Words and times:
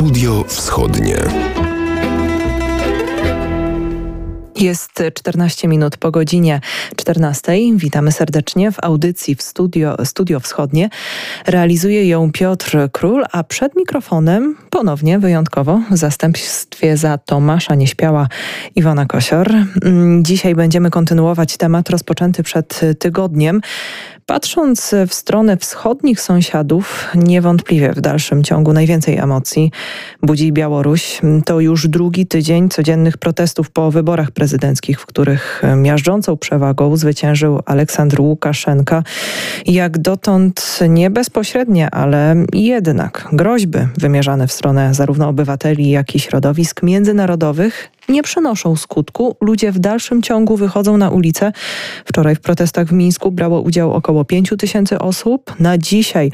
Studio 0.00 0.44
Wschodnie. 0.48 1.69
Jest 4.60 5.02
14 5.14 5.68
minut 5.68 5.96
po 5.96 6.10
godzinie 6.10 6.60
14. 6.96 7.52
Witamy 7.74 8.12
serdecznie 8.12 8.72
w 8.72 8.84
audycji 8.84 9.34
w 9.34 9.42
Studio, 9.42 9.96
Studio 10.04 10.40
Wschodnie. 10.40 10.90
Realizuje 11.46 12.08
ją 12.08 12.32
Piotr 12.32 12.78
Król, 12.92 13.24
a 13.32 13.44
przed 13.44 13.76
mikrofonem 13.76 14.56
ponownie 14.70 15.18
wyjątkowo 15.18 15.80
w 15.90 15.96
zastępstwie 15.96 16.96
za 16.96 17.18
Tomasza 17.18 17.74
Nieśpiała 17.74 18.28
Iwona 18.76 19.06
Kosior. 19.06 19.52
Mm, 19.82 20.24
dzisiaj 20.24 20.54
będziemy 20.54 20.90
kontynuować 20.90 21.56
temat 21.56 21.90
rozpoczęty 21.90 22.42
przed 22.42 22.80
tygodniem. 22.98 23.60
Patrząc 24.30 24.94
w 25.08 25.14
stronę 25.14 25.56
wschodnich 25.56 26.20
sąsiadów, 26.20 27.08
niewątpliwie 27.14 27.92
w 27.92 28.00
dalszym 28.00 28.44
ciągu 28.44 28.72
najwięcej 28.72 29.16
emocji 29.16 29.72
budzi 30.22 30.52
Białoruś. 30.52 31.20
To 31.44 31.60
już 31.60 31.88
drugi 31.88 32.26
tydzień 32.26 32.68
codziennych 32.68 33.18
protestów 33.18 33.70
po 33.70 33.90
wyborach 33.90 34.30
prezydenckich, 34.30 34.49
w 35.00 35.06
których 35.06 35.62
miażdżącą 35.76 36.36
przewagą 36.36 36.96
zwyciężył 36.96 37.60
Aleksandr 37.66 38.20
Łukaszenka. 38.20 39.02
Jak 39.66 39.98
dotąd 39.98 40.78
nie 40.88 41.10
bezpośrednie, 41.10 41.90
ale 41.90 42.36
jednak 42.52 43.28
groźby 43.32 43.78
wymierzane 43.98 44.46
w 44.46 44.52
stronę 44.52 44.94
zarówno 44.94 45.28
obywateli, 45.28 45.90
jak 45.90 46.14
i 46.14 46.20
środowisk 46.20 46.82
międzynarodowych 46.82 47.90
nie 48.10 48.22
przynoszą 48.22 48.76
skutku. 48.76 49.36
Ludzie 49.40 49.72
w 49.72 49.78
dalszym 49.78 50.22
ciągu 50.22 50.56
wychodzą 50.56 50.96
na 50.96 51.10
ulicę. 51.10 51.52
Wczoraj 52.04 52.34
w 52.34 52.40
protestach 52.40 52.88
w 52.88 52.92
Mińsku 52.92 53.30
brało 53.30 53.60
udział 53.60 53.92
około 53.92 54.24
5 54.24 54.52
tysięcy 54.58 54.98
osób. 54.98 55.54
Na 55.60 55.78
dzisiaj 55.78 56.32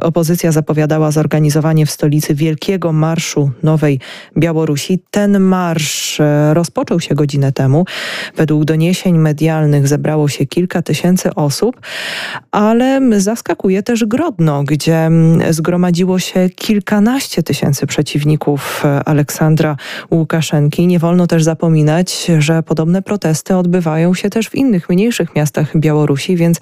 opozycja 0.00 0.52
zapowiadała 0.52 1.10
zorganizowanie 1.10 1.86
w 1.86 1.90
stolicy 1.90 2.34
wielkiego 2.34 2.92
marszu 2.92 3.50
Nowej 3.62 4.00
Białorusi. 4.38 4.98
Ten 5.10 5.40
marsz 5.40 6.20
e, 6.20 6.54
rozpoczął 6.54 7.00
się 7.00 7.14
godzinę 7.14 7.52
temu. 7.52 7.84
Według 8.36 8.64
doniesień 8.64 9.18
medialnych 9.18 9.88
zebrało 9.88 10.28
się 10.28 10.46
kilka 10.46 10.82
tysięcy 10.82 11.34
osób, 11.34 11.80
ale 12.50 13.00
zaskakuje 13.20 13.82
też 13.82 14.04
Grodno, 14.04 14.64
gdzie 14.64 15.10
zgromadziło 15.50 16.18
się 16.18 16.50
kilkanaście 16.50 17.42
tysięcy 17.42 17.86
przeciwników 17.86 18.82
e, 18.84 19.08
Aleksandra 19.08 19.76
Łukaszenki 20.10 20.85
nie 20.86 20.98
wolno 20.98 21.26
też 21.26 21.42
zapominać, 21.42 22.30
że 22.38 22.62
podobne 22.62 23.02
protesty 23.02 23.56
odbywają 23.56 24.14
się 24.14 24.30
też 24.30 24.48
w 24.48 24.54
innych, 24.54 24.88
mniejszych 24.88 25.34
miastach 25.34 25.76
Białorusi, 25.76 26.36
więc 26.36 26.58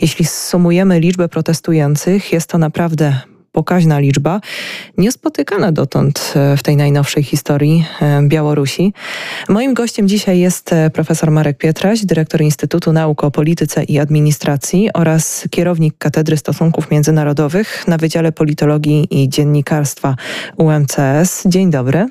jeśli 0.00 0.24
sumujemy 0.24 1.00
liczbę 1.00 1.28
protestujących, 1.28 2.32
jest 2.32 2.50
to 2.50 2.58
naprawdę 2.58 3.20
pokaźna 3.56 3.98
liczba, 3.98 4.40
niespotykana 4.98 5.72
dotąd 5.72 6.32
e, 6.36 6.56
w 6.56 6.62
tej 6.62 6.76
najnowszej 6.76 7.22
historii 7.22 7.84
e, 8.00 8.22
Białorusi. 8.28 8.92
Moim 9.48 9.74
gościem 9.74 10.08
dzisiaj 10.08 10.38
jest 10.38 10.72
e, 10.72 10.90
profesor 10.90 11.30
Marek 11.30 11.58
Pietraś, 11.58 12.04
dyrektor 12.04 12.40
Instytutu 12.40 12.92
Nauk 12.92 13.24
o 13.24 13.30
Polityce 13.30 13.84
i 13.84 13.98
Administracji 13.98 14.92
oraz 14.94 15.48
kierownik 15.50 15.94
Katedry 15.98 16.36
Stosunków 16.36 16.90
Międzynarodowych 16.90 17.88
na 17.88 17.96
Wydziale 17.96 18.32
Politologii 18.32 19.22
i 19.22 19.28
Dziennikarstwa 19.28 20.16
UMCS. 20.56 21.42
Dzień 21.46 21.70
dobry. 21.70 22.08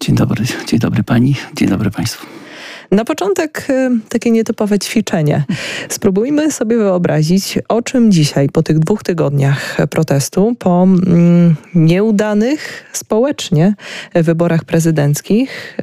Dzień 0.00 0.16
dobry, 0.16 0.44
dzień 0.66 0.80
dobry 0.80 1.04
pani, 1.04 1.34
dzień 1.56 1.68
dobry 1.68 1.90
państwu. 1.90 2.45
Na 2.90 3.04
początek 3.04 3.66
y, 3.70 3.90
takie 4.08 4.30
nietypowe 4.30 4.78
ćwiczenie. 4.78 5.44
Spróbujmy 5.88 6.52
sobie 6.52 6.76
wyobrazić, 6.76 7.58
o 7.68 7.82
czym 7.82 8.12
dzisiaj, 8.12 8.48
po 8.48 8.62
tych 8.62 8.78
dwóch 8.78 9.02
tygodniach 9.02 9.76
protestu, 9.90 10.56
po 10.58 10.82
mm, 10.82 11.56
nieudanych 11.74 12.84
społecznie 12.92 13.74
wyborach 14.14 14.64
prezydenckich, 14.64 15.78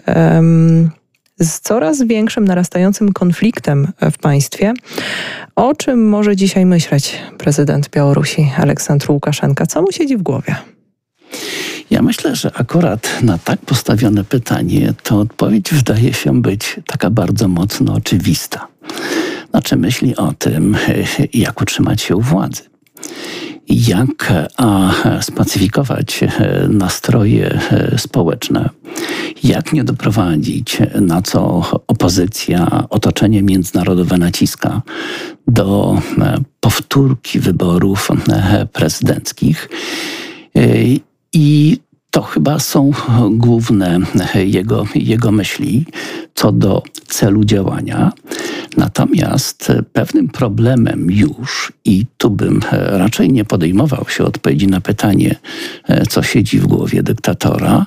z 1.40 1.60
coraz 1.60 2.04
większym, 2.04 2.46
narastającym 2.46 3.14
konfliktem 3.14 3.88
w 4.12 4.18
państwie. 4.18 4.74
O 5.56 5.76
czym 5.76 6.10
może 6.10 6.36
dzisiaj 6.36 6.66
myśleć 6.66 7.22
prezydent 7.38 7.90
Białorusi 7.90 8.52
Aleksandr 8.58 9.12
Łukaszenka? 9.12 9.66
Co 9.66 9.82
mu 9.82 9.92
siedzi 9.92 10.18
w 10.18 10.22
głowie? 10.22 10.56
Ja 11.94 12.02
myślę, 12.02 12.36
że 12.36 12.52
akurat 12.54 13.20
na 13.24 13.38
tak 13.38 13.60
postawione 13.60 14.24
pytanie 14.24 14.94
to 15.04 15.20
odpowiedź 15.20 15.74
wydaje 15.74 16.14
się 16.14 16.42
być 16.42 16.80
taka 16.88 17.10
bardzo 17.10 17.48
mocno 17.48 17.94
oczywista. 17.94 18.68
Znaczy 19.50 19.76
myśli 19.76 20.16
o 20.16 20.34
tym, 20.34 20.78
jak 21.34 21.62
utrzymać 21.62 22.02
się 22.02 22.16
u 22.16 22.22
władzy. 22.22 22.62
Jak 23.70 24.34
a, 24.58 24.92
spacyfikować 25.22 26.20
nastroje 26.70 27.60
społeczne, 27.98 28.70
jak 29.44 29.74
nie 29.74 29.84
doprowadzić, 29.84 30.78
na 31.02 31.22
co 31.22 31.66
opozycja, 31.88 32.84
otoczenie 32.90 33.44
międzynarodowe 33.44 34.18
naciska, 34.18 34.82
do 35.48 36.02
powtórki 36.60 37.40
wyborów 37.40 38.10
prezydenckich 38.74 39.70
i 41.34 41.78
to 42.12 42.22
chyba 42.22 42.60
są 42.60 42.92
główne 43.32 44.00
jego, 44.36 44.86
jego 44.96 45.32
myśli 45.32 45.86
co 46.36 46.52
do 46.52 46.84
celu 47.08 47.44
działania. 47.44 48.12
Natomiast 48.78 49.72
pewnym 49.94 50.28
problemem 50.28 51.12
już, 51.12 51.74
i 51.86 52.06
tu 52.18 52.30
bym 52.30 52.62
raczej 52.72 53.32
nie 53.32 53.46
podejmował 53.46 54.06
się 54.10 54.24
odpowiedzi 54.24 54.68
na 54.68 54.82
pytanie, 54.82 55.36
co 56.10 56.24
siedzi 56.24 56.60
w 56.60 56.68
głowie 56.68 57.04
dyktatora, 57.04 57.86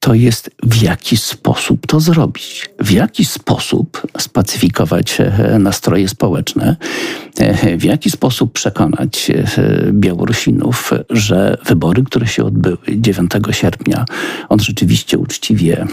to 0.00 0.14
jest 0.14 0.50
w 0.62 0.82
jaki 0.82 1.16
sposób 1.16 1.86
to 1.86 2.00
zrobić, 2.00 2.70
w 2.80 2.90
jaki 2.90 3.24
sposób 3.24 4.02
spacyfikować 4.18 5.20
e, 5.20 5.58
nastroje 5.58 6.08
społeczne, 6.08 6.76
e, 7.38 7.76
w 7.76 7.84
jaki 7.84 8.10
sposób 8.10 8.52
przekonać 8.52 9.30
e, 9.30 9.44
Białorusinów, 9.92 10.90
że 11.10 11.58
wybory, 11.64 12.02
które 12.02 12.26
się 12.26 12.44
odbyły 12.44 12.78
9 12.88 13.30
sierpnia, 13.50 14.04
on 14.48 14.60
rzeczywiście 14.60 15.18
uczciwie 15.18 15.86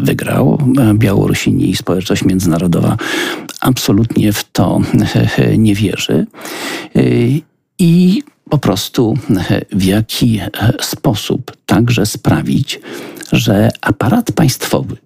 wygrał. 0.00 0.58
Białorusini 0.94 1.70
i 1.70 1.76
społeczność 1.76 2.24
międzynarodowa 2.24 2.96
absolutnie 3.60 4.32
w 4.32 4.44
to 4.52 4.80
nie 5.58 5.74
wierzy. 5.74 6.26
I 7.78 8.22
po 8.50 8.58
prostu 8.58 9.14
w 9.72 9.84
jaki 9.84 10.40
sposób 10.80 11.52
także 11.66 12.06
sprawić, 12.06 12.80
że 13.32 13.70
aparat 13.80 14.32
państwowy, 14.32 14.96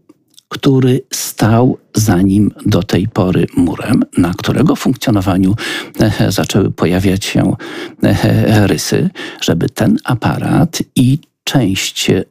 który 0.48 1.00
stał 1.12 1.78
za 1.94 2.22
nim 2.22 2.50
do 2.66 2.82
tej 2.82 3.08
pory 3.08 3.46
murem, 3.56 4.02
na 4.18 4.34
którego 4.34 4.76
funkcjonowaniu 4.76 5.54
e, 6.00 6.32
zaczęły 6.32 6.70
pojawiać 6.70 7.24
się 7.24 7.56
e, 8.02 8.66
rysy, 8.66 9.10
żeby 9.40 9.68
ten 9.68 9.96
aparat 10.04 10.82
i 10.96 11.18
część 11.44 12.10
e, 12.10 12.24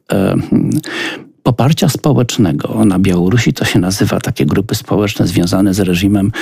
poparcia 1.46 1.88
społecznego 1.88 2.84
na 2.84 2.98
Białorusi 2.98 3.52
to 3.52 3.64
się 3.64 3.78
nazywa, 3.78 4.20
takie 4.20 4.46
grupy 4.46 4.74
społeczne 4.74 5.26
związane 5.26 5.74
z 5.74 5.80
reżimem 5.80 6.32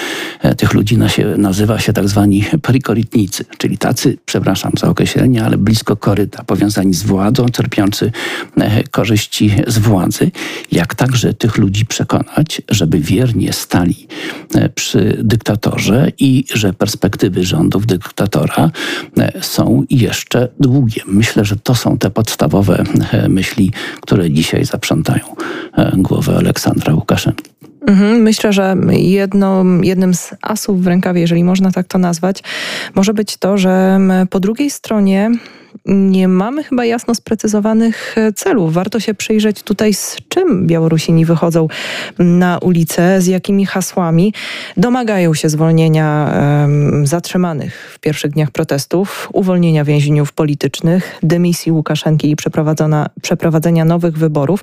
e, 0.40 0.54
tych 0.54 0.74
ludzi 0.74 0.98
na 0.98 1.08
się, 1.08 1.34
nazywa 1.38 1.78
się 1.78 1.92
tak 1.92 2.08
zwani 2.08 2.44
prikorytnicy, 2.62 3.44
czyli 3.58 3.78
tacy, 3.78 4.18
przepraszam 4.26 4.72
za 4.80 4.88
określenie, 4.88 5.44
ale 5.44 5.58
blisko 5.58 5.96
koryta, 5.96 6.44
powiązani 6.44 6.94
z 6.94 7.02
władzą, 7.02 7.48
czerpiący 7.48 8.12
e, 8.56 8.84
korzyści 8.84 9.50
z 9.66 9.78
władzy. 9.78 10.30
Jak 10.72 10.94
także 10.94 11.34
tych 11.34 11.58
ludzi 11.58 11.86
przekonać, 11.86 12.62
żeby 12.68 12.98
wiernie 12.98 13.52
stali 13.52 14.06
e, 14.54 14.68
przy 14.68 15.20
dyktatorze 15.24 16.12
i 16.18 16.44
że 16.54 16.72
perspektywy 16.72 17.44
rządów 17.44 17.86
dyktatora 17.86 18.70
są 19.40 19.84
jeszcze 19.90 20.48
długie. 20.60 21.02
Myślę, 21.06 21.44
że 21.44 21.56
to 21.56 21.74
są 21.74 21.98
te 21.98 22.10
podstawowe 22.10 22.84
myśli, 23.28 23.72
które 24.00 24.30
dzisiaj 24.30 24.64
zaprzątają 24.64 24.93
sprzątają 24.94 25.24
e, 25.76 25.92
głowę 25.96 26.36
Aleksandra 26.36 26.94
Łukaszenki. 26.94 27.50
Mhm, 27.86 28.22
myślę, 28.22 28.52
że 28.52 28.76
jedno, 28.90 29.64
jednym 29.82 30.14
z 30.14 30.34
asów 30.42 30.82
w 30.82 30.86
rękawie, 30.86 31.20
jeżeli 31.20 31.44
można 31.44 31.72
tak 31.72 31.86
to 31.86 31.98
nazwać, 31.98 32.42
może 32.94 33.14
być 33.14 33.36
to, 33.36 33.58
że 33.58 33.98
po 34.30 34.40
drugiej 34.40 34.70
stronie 34.70 35.30
nie 35.86 36.28
mamy 36.28 36.64
chyba 36.64 36.84
jasno 36.84 37.14
sprecyzowanych 37.14 38.18
e, 38.18 38.32
celów. 38.32 38.72
Warto 38.72 39.00
się 39.00 39.14
przyjrzeć 39.14 39.62
tutaj, 39.62 39.94
z 39.94 40.16
czym 40.28 40.66
Białorusini 40.66 41.24
wychodzą 41.24 41.68
na 42.18 42.58
ulicę, 42.58 43.20
z 43.20 43.26
jakimi 43.26 43.66
hasłami 43.66 44.32
domagają 44.76 45.34
się 45.34 45.48
zwolnienia 45.48 46.34
zatrzymanych 47.04 47.92
w 47.94 47.98
pierwszych 47.98 48.32
dniach 48.32 48.50
protestów, 48.50 49.28
uwolnienia 49.32 49.84
więźniów 49.84 50.32
politycznych, 50.32 51.18
dymisji 51.22 51.72
Łukaszenki 51.72 52.30
i 52.30 52.36
przeprowadzenia 53.22 53.84
nowych 53.84 54.18
wyborów. 54.18 54.60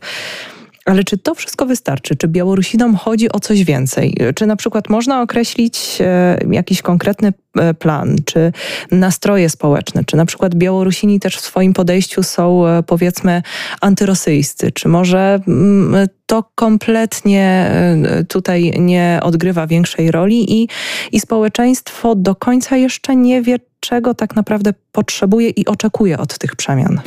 Ale 0.86 1.04
czy 1.04 1.18
to 1.18 1.36
wszystko 1.36 1.66
wystarczy? 1.66 2.16
Czy 2.16 2.28
Białorusinom 2.28 2.96
chodzi 2.96 3.32
o 3.32 3.40
coś 3.40 3.64
więcej? 3.64 4.18
Czy 4.36 4.46
na 4.46 4.56
przykład 4.56 4.90
można 4.90 5.22
określić 5.22 5.98
e, 6.00 6.38
jakiś 6.52 6.82
konkretny 6.82 7.34
e, 7.58 7.74
plan, 7.74 8.16
czy 8.26 8.52
nastroje 8.92 9.50
społeczne, 9.50 10.04
czy 10.06 10.18
na 10.18 10.26
przykład 10.26 10.56
Białorusini 10.56 11.20
też 11.20 11.38
w 11.38 11.42
swoim 11.42 11.74
podejściu 11.74 12.24
są 12.24 12.68
e, 12.68 12.84
powiedzmy 12.84 13.42
antyrosyjscy, 13.82 14.72
czy 14.72 14.88
może 14.88 15.40
mm, 15.48 16.08
to 16.26 16.44
kompletnie 16.56 17.72
tutaj 18.28 18.74
nie 18.80 19.20
odgrywa 19.24 19.68
większej 19.68 20.12
roli 20.12 20.62
i, 20.62 20.68
i 21.12 21.20
społeczeństwo 21.20 22.16
do 22.16 22.36
końca 22.36 22.78
jeszcze 22.78 23.16
nie 23.16 23.42
wie, 23.42 23.60
czego 23.82 24.14
tak 24.14 24.36
naprawdę 24.36 24.74
potrzebuje 24.92 25.50
i 25.50 25.66
oczekuje 25.66 26.18
od 26.18 26.38
tych 26.38 26.56
przemian? 26.56 27.02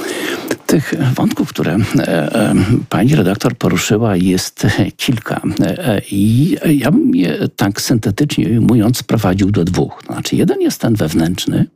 Tych 0.66 0.94
wątków, 1.14 1.48
które 1.48 1.76
e, 1.98 2.08
e, 2.08 2.54
pani 2.88 3.14
redaktor 3.16 3.56
poruszyła, 3.56 4.16
jest 4.16 4.66
kilka. 4.96 5.40
E, 5.60 6.00
I 6.10 6.56
ja 6.66 6.90
bym 6.90 7.14
je 7.14 7.48
tak 7.56 7.80
syntetycznie 7.80 8.60
mówiąc 8.60 8.98
sprowadził 8.98 9.50
do 9.50 9.64
dwóch. 9.64 10.02
Znaczy, 10.06 10.36
jeden 10.36 10.60
jest 10.60 10.80
ten 10.80 10.94
wewnętrzny, 10.94 11.66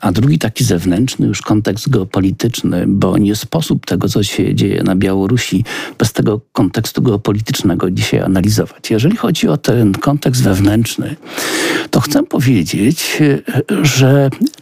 a 0.00 0.12
drugi 0.12 0.38
taki 0.38 0.64
zewnętrzny, 0.64 1.26
już 1.26 1.42
kontekst 1.42 1.90
geopolityczny, 1.90 2.84
bo 2.86 3.18
nie 3.18 3.36
sposób 3.36 3.86
tego, 3.86 4.08
co 4.08 4.22
się 4.22 4.54
dzieje 4.54 4.82
na 4.82 4.96
Białorusi, 4.96 5.64
bez 5.98 6.12
tego 6.12 6.40
kontekstu 6.52 7.02
geopolitycznego 7.02 7.90
dzisiaj 7.90 8.20
analizować. 8.20 8.90
Jeżeli 8.90 9.16
chodzi 9.16 9.48
o 9.48 9.56
ten 9.56 9.92
kontekst 9.92 10.42
wewnętrzny, 10.42 11.16
to 11.90 12.00
chcę 12.00 12.22
powiedzieć, 12.22 13.22
że 13.82 14.03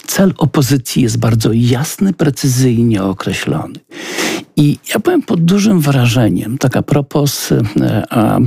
cel 0.07 0.35
opozycji 0.39 1.03
jest 1.03 1.19
bardzo 1.19 1.51
jasny, 1.53 2.13
precyzyjnie 2.13 3.03
określony. 3.03 3.79
I 4.57 4.79
ja 4.95 5.01
byłem 5.01 5.23
pod 5.23 5.45
dużym 5.45 5.81
wrażeniem, 5.81 6.59
tak 6.59 6.77
a 6.77 6.83
propos 6.83 7.53
e, 7.53 7.63
a, 8.11 8.39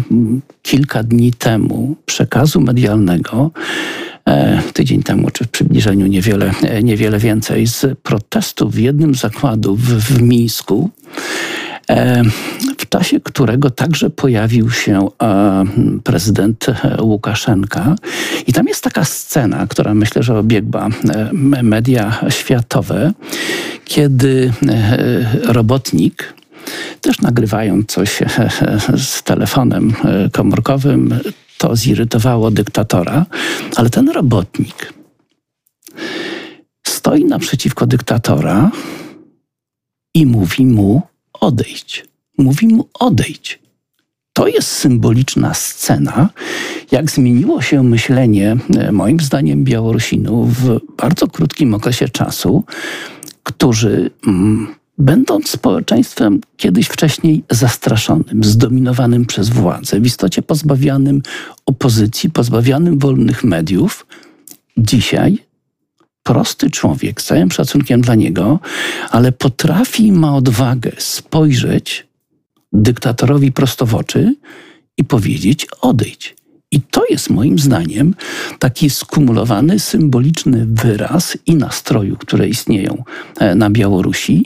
kilka 0.61 1.03
dni 1.03 1.33
temu 1.33 1.95
przekazu 2.05 2.61
medialnego, 2.61 3.51
e, 4.25 4.61
tydzień 4.73 5.03
temu, 5.03 5.29
czy 5.29 5.43
w 5.43 5.49
przybliżeniu 5.49 6.07
niewiele, 6.07 6.51
e, 6.63 6.83
niewiele 6.83 7.19
więcej, 7.19 7.67
z 7.67 7.99
protestów 7.99 8.73
w 8.75 8.79
jednym 8.79 9.15
z 9.15 9.19
zakładów 9.19 9.81
w, 9.81 9.99
w 9.99 10.21
Mińsku, 10.21 10.89
w 12.85 12.89
czasie 12.89 13.19
którego 13.19 13.69
także 13.69 14.09
pojawił 14.09 14.71
się 14.71 15.07
prezydent 16.03 16.65
Łukaszenka. 17.01 17.95
I 18.47 18.53
tam 18.53 18.67
jest 18.67 18.83
taka 18.83 19.05
scena, 19.05 19.67
która 19.67 19.93
myślę, 19.93 20.23
że 20.23 20.37
obiegła 20.39 20.89
media 21.63 22.21
światowe, 22.29 23.13
kiedy 23.85 24.53
robotnik, 25.43 26.33
też 27.01 27.21
nagrywając 27.21 27.91
coś 27.91 28.19
z 28.97 29.23
telefonem 29.23 29.93
komórkowym, 30.31 31.19
to 31.57 31.75
zirytowało 31.75 32.51
dyktatora, 32.51 33.25
ale 33.75 33.89
ten 33.89 34.09
robotnik 34.09 34.93
stoi 36.87 37.25
naprzeciwko 37.25 37.85
dyktatora 37.85 38.71
i 40.13 40.25
mówi 40.25 40.65
mu, 40.65 41.01
odejdź. 41.33 42.14
Mówi 42.37 42.67
mu 42.67 42.89
odejdź. 42.93 43.59
To 44.33 44.47
jest 44.47 44.67
symboliczna 44.67 45.53
scena, 45.53 46.29
jak 46.91 47.11
zmieniło 47.11 47.61
się 47.61 47.83
myślenie, 47.83 48.57
e, 48.77 48.91
moim 48.91 49.19
zdaniem, 49.19 49.63
Białorusinów 49.63 50.57
w 50.57 50.79
bardzo 50.97 51.27
krótkim 51.27 51.73
okresie 51.73 52.09
czasu, 52.09 52.63
którzy 53.43 54.11
mm, 54.27 54.67
będąc 54.97 55.49
społeczeństwem 55.49 56.41
kiedyś 56.57 56.87
wcześniej 56.87 57.43
zastraszonym, 57.51 58.43
zdominowanym 58.43 59.25
przez 59.25 59.49
władzę, 59.49 59.99
w 59.99 60.05
istocie 60.05 60.41
pozbawianym 60.41 61.21
opozycji, 61.65 62.29
pozbawianym 62.29 62.99
wolnych 62.99 63.43
mediów, 63.43 64.05
dzisiaj 64.77 65.37
prosty 66.23 66.69
człowiek, 66.69 67.21
z 67.21 67.25
całym 67.25 67.51
szacunkiem 67.51 68.01
dla 68.01 68.15
niego, 68.15 68.59
ale 69.11 69.31
potrafi, 69.31 70.11
ma 70.11 70.35
odwagę 70.35 70.91
spojrzeć 70.97 72.04
dyktatorowi 72.75 73.51
prosto 73.51 73.85
w 73.85 73.95
oczy 73.95 74.35
i 74.97 75.03
powiedzieć: 75.03 75.67
odejdź. 75.81 76.35
I 76.71 76.81
to 76.81 77.03
jest 77.09 77.29
moim 77.29 77.59
zdaniem 77.59 78.15
taki 78.59 78.89
skumulowany, 78.89 79.79
symboliczny 79.79 80.65
wyraz 80.69 81.37
i 81.45 81.55
nastroju, 81.55 82.17
które 82.17 82.47
istnieją 82.47 83.03
e, 83.39 83.55
na 83.55 83.69
Białorusi, 83.69 84.45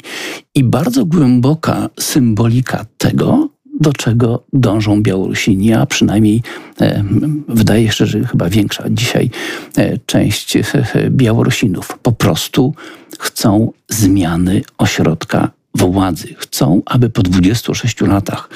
i 0.55 0.63
bardzo 0.63 1.05
głęboka 1.05 1.89
symbolika 1.99 2.85
tego, 2.97 3.49
do 3.79 3.93
czego 3.93 4.43
dążą 4.53 5.03
Białorusini, 5.03 5.73
a 5.73 5.85
przynajmniej 5.85 6.41
e, 6.81 7.03
wydaje 7.47 7.91
się, 7.91 8.05
że 8.05 8.23
chyba 8.23 8.49
większa 8.49 8.83
dzisiaj 8.89 9.29
e, 9.77 9.97
część 10.05 10.55
e, 10.55 10.63
Białorusinów 11.09 11.97
po 12.01 12.11
prostu 12.11 12.75
chcą 13.19 13.71
zmiany 13.89 14.61
ośrodka 14.77 15.51
władzy. 15.75 16.35
Chcą, 16.37 16.81
aby 16.85 17.09
po 17.09 17.23
26 17.23 18.01
latach 18.01 18.49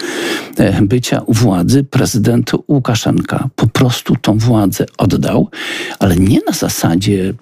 e, 0.58 0.82
bycia 0.82 1.22
u 1.22 1.34
władzy 1.34 1.84
prezydent 1.84 2.52
Łukaszenka 2.68 3.50
po 3.56 3.68
prostu 3.68 4.16
tą 4.16 4.38
władzę 4.38 4.86
oddał, 4.98 5.50
ale 6.00 6.16
nie 6.16 6.40
na 6.48 6.54
zasadzie 6.54 7.34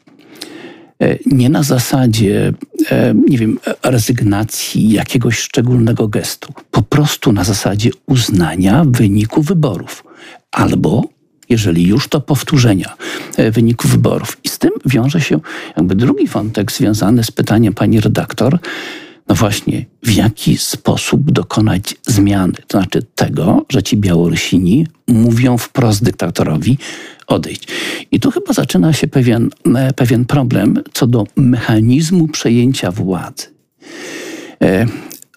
E, 1.02 1.18
nie 1.26 1.50
na 1.50 1.64
zasadzie, 1.64 2.54
e, 2.92 3.14
nie 3.30 3.38
wiem, 3.38 3.60
rezygnacji 3.84 4.92
jakiegoś 4.92 5.40
szczególnego 5.40 6.08
gestu, 6.08 6.54
po 6.72 6.82
prostu 6.82 7.32
na 7.32 7.44
zasadzie 7.44 7.90
uznania 8.06 8.86
wyniku 8.88 9.42
wyborów. 9.42 10.04
Albo 10.52 11.04
jeżeli 11.50 11.88
już 11.88 12.08
to 12.08 12.22
powtórzenia 12.22 12.96
wyniku 13.52 13.88
wyborów. 13.88 14.38
I 14.44 14.50
z 14.50 14.60
tym 14.60 14.72
wiąże 14.86 15.22
się 15.22 15.40
jakby 15.78 15.96
drugi 15.96 16.28
wątek 16.28 16.72
związany 16.72 17.24
z 17.24 17.32
pytaniem 17.32 17.74
pani 17.74 18.00
redaktor, 18.00 18.60
no 19.32 19.36
właśnie, 19.36 19.86
w 20.04 20.12
jaki 20.12 20.58
sposób 20.58 21.32
dokonać 21.32 21.96
zmiany. 22.08 22.54
To 22.68 22.78
znaczy 22.78 23.04
tego, 23.16 23.66
że 23.70 23.84
ci 23.84 23.98
Białorusini 23.98 24.88
mówią 25.08 25.58
wprost 25.58 26.04
dyktatorowi 26.04 26.78
odejść. 27.28 27.68
I 28.12 28.20
tu 28.20 28.32
chyba 28.32 28.54
zaczyna 28.54 28.94
się 28.94 29.08
pewien, 29.08 29.50
e, 29.76 29.94
pewien 29.94 30.26
problem 30.26 30.80
co 30.94 31.08
do 31.08 31.24
mechanizmu 31.36 32.28
przejęcia 32.28 32.92
władzy. 32.92 33.48
E, 34.64 34.86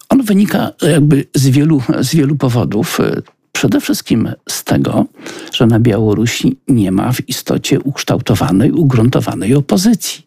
on 0.09 0.23
wynika 0.23 0.71
jakby 0.83 1.25
z 1.35 1.49
wielu, 1.49 1.83
z 2.01 2.15
wielu 2.15 2.37
powodów. 2.37 3.01
E, 3.01 3.23
przede 3.53 3.81
wszystkim 3.81 4.33
z 4.49 4.65
tego, 4.65 5.07
że 5.53 5.67
na 5.67 5.81
Białorusi 5.81 6.57
nie 6.69 6.93
ma 6.93 7.13
w 7.13 7.29
istocie 7.29 7.81
ukształtowanej, 7.81 8.73
ugruntowanej 8.73 9.55
opozycji 9.55 10.24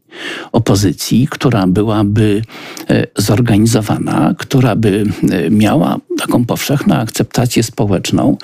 opozycji, 0.51 1.27
która 1.31 1.67
byłaby 1.67 2.41
e, 2.89 3.07
zorganizowana, 3.17 4.33
która 4.37 4.75
by 4.75 5.05
e, 5.31 5.49
miała 5.49 5.97
taką 6.17 6.45
powszechną 6.45 6.95
akceptację 6.95 7.63
społeczną, 7.63 8.37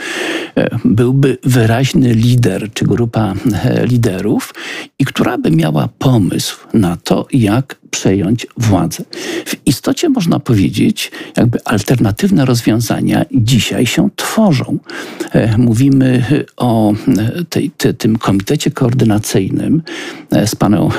e, 0.56 0.70
byłby 0.86 1.38
wyraźny 1.44 2.14
lider 2.14 2.70
czy 2.74 2.86
grupa 2.86 3.34
liderów 3.84 4.54
i 5.00 5.06
która 5.06 5.38
by 5.38 5.52
miała 5.52 5.90
pomysł 6.00 6.58
na 6.74 6.98
to, 7.04 7.28
jak 7.34 7.76
przejąć 7.92 8.48
władzę. 8.58 9.04
W 9.46 9.56
istocie 9.66 10.10
można 10.10 10.40
powiedzieć, 10.40 11.12
jakby 11.38 11.60
alternatywne 11.66 12.46
rozwiązania 12.46 13.26
dzisiaj 13.32 13.86
się 13.86 14.10
tworzą. 14.16 14.78
Mówimy 15.58 16.26
o 16.58 16.94
tej, 17.50 17.72
tym 17.98 18.18
komitecie 18.18 18.72
koordynacyjnym 18.72 19.82
z 20.46 20.56
panem 20.56 20.90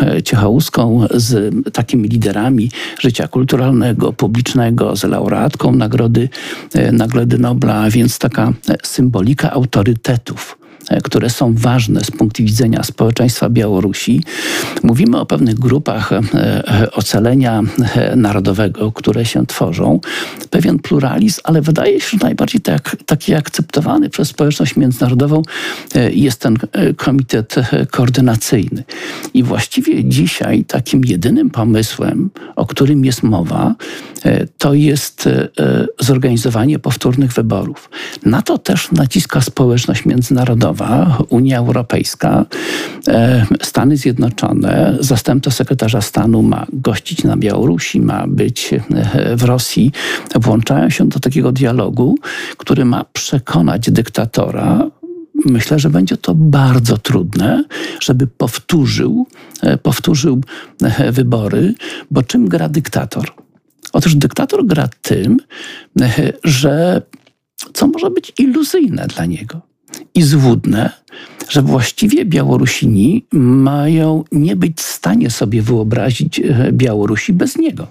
Z 1.15 1.55
takimi 1.73 2.09
liderami 2.09 2.71
życia 3.01 3.29
kulturalnego, 3.29 4.13
publicznego, 4.13 4.97
z 4.97 5.05
laureatką 5.05 5.73
Nagrody, 5.73 6.29
e, 6.75 6.93
Nagrody 6.93 7.39
Nobla, 7.39 7.91
więc 7.91 8.19
taka 8.19 8.53
symbolika 8.83 9.51
autorytetów. 9.53 10.59
E, 10.61 10.64
które 11.05 11.31
są 11.31 11.55
ważne 11.55 12.05
z 12.05 12.11
punktu 12.11 12.43
widzenia 12.43 12.83
społeczeństwa 12.83 13.49
Białorusi. 13.49 14.23
Mówimy 14.83 15.21
o 15.21 15.27
pewnych 15.27 15.55
grupach 15.55 16.13
e, 16.13 16.21
e, 16.35 16.91
ocalenia 16.93 17.63
narodowego, 18.17 18.93
które 18.93 19.25
się 19.25 19.47
tworzą. 19.47 20.01
Pewien 20.51 20.79
pluralizm, 20.79 21.41
ale 21.45 21.63
wydaje 21.63 22.01
się, 22.01 22.09
że 22.19 22.25
najbardziej 22.27 22.61
tak, 22.61 22.97
taki 23.07 23.35
akceptowany 23.35 24.11
przez 24.11 24.29
społeczność 24.29 24.77
międzynarodową 24.77 25.43
jest 26.11 26.41
ten 26.41 26.57
komitet 26.97 27.55
koordynacyjny. 27.91 28.85
I 29.35 29.43
właściwie 29.43 30.05
dzisiaj 30.05 30.65
takim 30.65 31.05
jedynym 31.05 31.51
pomysłem, 31.51 32.31
o 32.57 32.67
którym 32.67 33.05
jest 33.05 33.23
mowa, 33.23 33.75
to 34.59 34.75
jest 34.75 35.29
zorganizowanie 36.01 36.79
powtórnych 36.79 37.33
wyborów. 37.33 37.91
Na 38.27 38.43
to 38.43 38.59
też 38.59 38.93
naciska 38.93 39.41
społeczność 39.41 40.05
międzynarodowa 40.05 40.74
Unia 41.29 41.59
Europejska, 41.59 42.47
e, 43.09 43.47
Stany 43.63 43.97
Zjednoczone, 43.97 44.97
zastępca 45.01 45.51
sekretarza 45.51 46.01
stanu 46.01 46.43
ma 46.43 46.67
gościć 46.73 47.25
na 47.25 47.37
Białorusi, 47.37 48.01
ma 48.01 48.27
być 48.27 48.71
e, 48.73 49.37
w 49.37 49.43
Rosji, 49.43 49.93
włączają 50.35 50.91
się 50.91 51.09
do 51.09 51.21
takiego 51.21 51.53
dialogu, 51.53 52.15
który 52.57 52.85
ma 52.85 53.05
przekonać 53.13 53.91
dyktatora, 53.91 54.91
myślę, 55.45 55.79
że 55.79 55.91
będzie 55.91 56.17
to 56.17 56.35
bardzo 56.35 56.99
trudne, 56.99 57.65
żeby 58.01 58.27
powtórzył, 58.27 59.27
e, 59.63 59.79
powtórzył 59.79 60.41
wybory, 61.11 61.75
bo 62.11 62.23
czym 62.23 62.49
gra 62.49 62.69
dyktator? 62.69 63.33
Otóż 63.93 64.15
dyktator 64.15 64.67
gra 64.67 64.89
tym, 65.03 65.37
że 66.45 67.03
co 67.75 67.87
może 67.87 68.11
być 68.11 68.33
iluzyjne 68.39 69.07
dla 69.07 69.27
niego 69.27 69.74
i 70.15 70.23
złudne, 70.23 70.91
że 71.49 71.63
właściwie 71.63 72.25
Białorusini 72.25 73.27
mają 73.33 74.25
nie 74.33 74.57
być 74.57 74.79
w 74.79 74.83
stanie 74.83 75.31
sobie 75.31 75.63
wyobrazić 75.63 76.41
e, 76.41 76.73
Białorusi 76.73 77.33
bez 77.33 77.59
niego. 77.59 77.87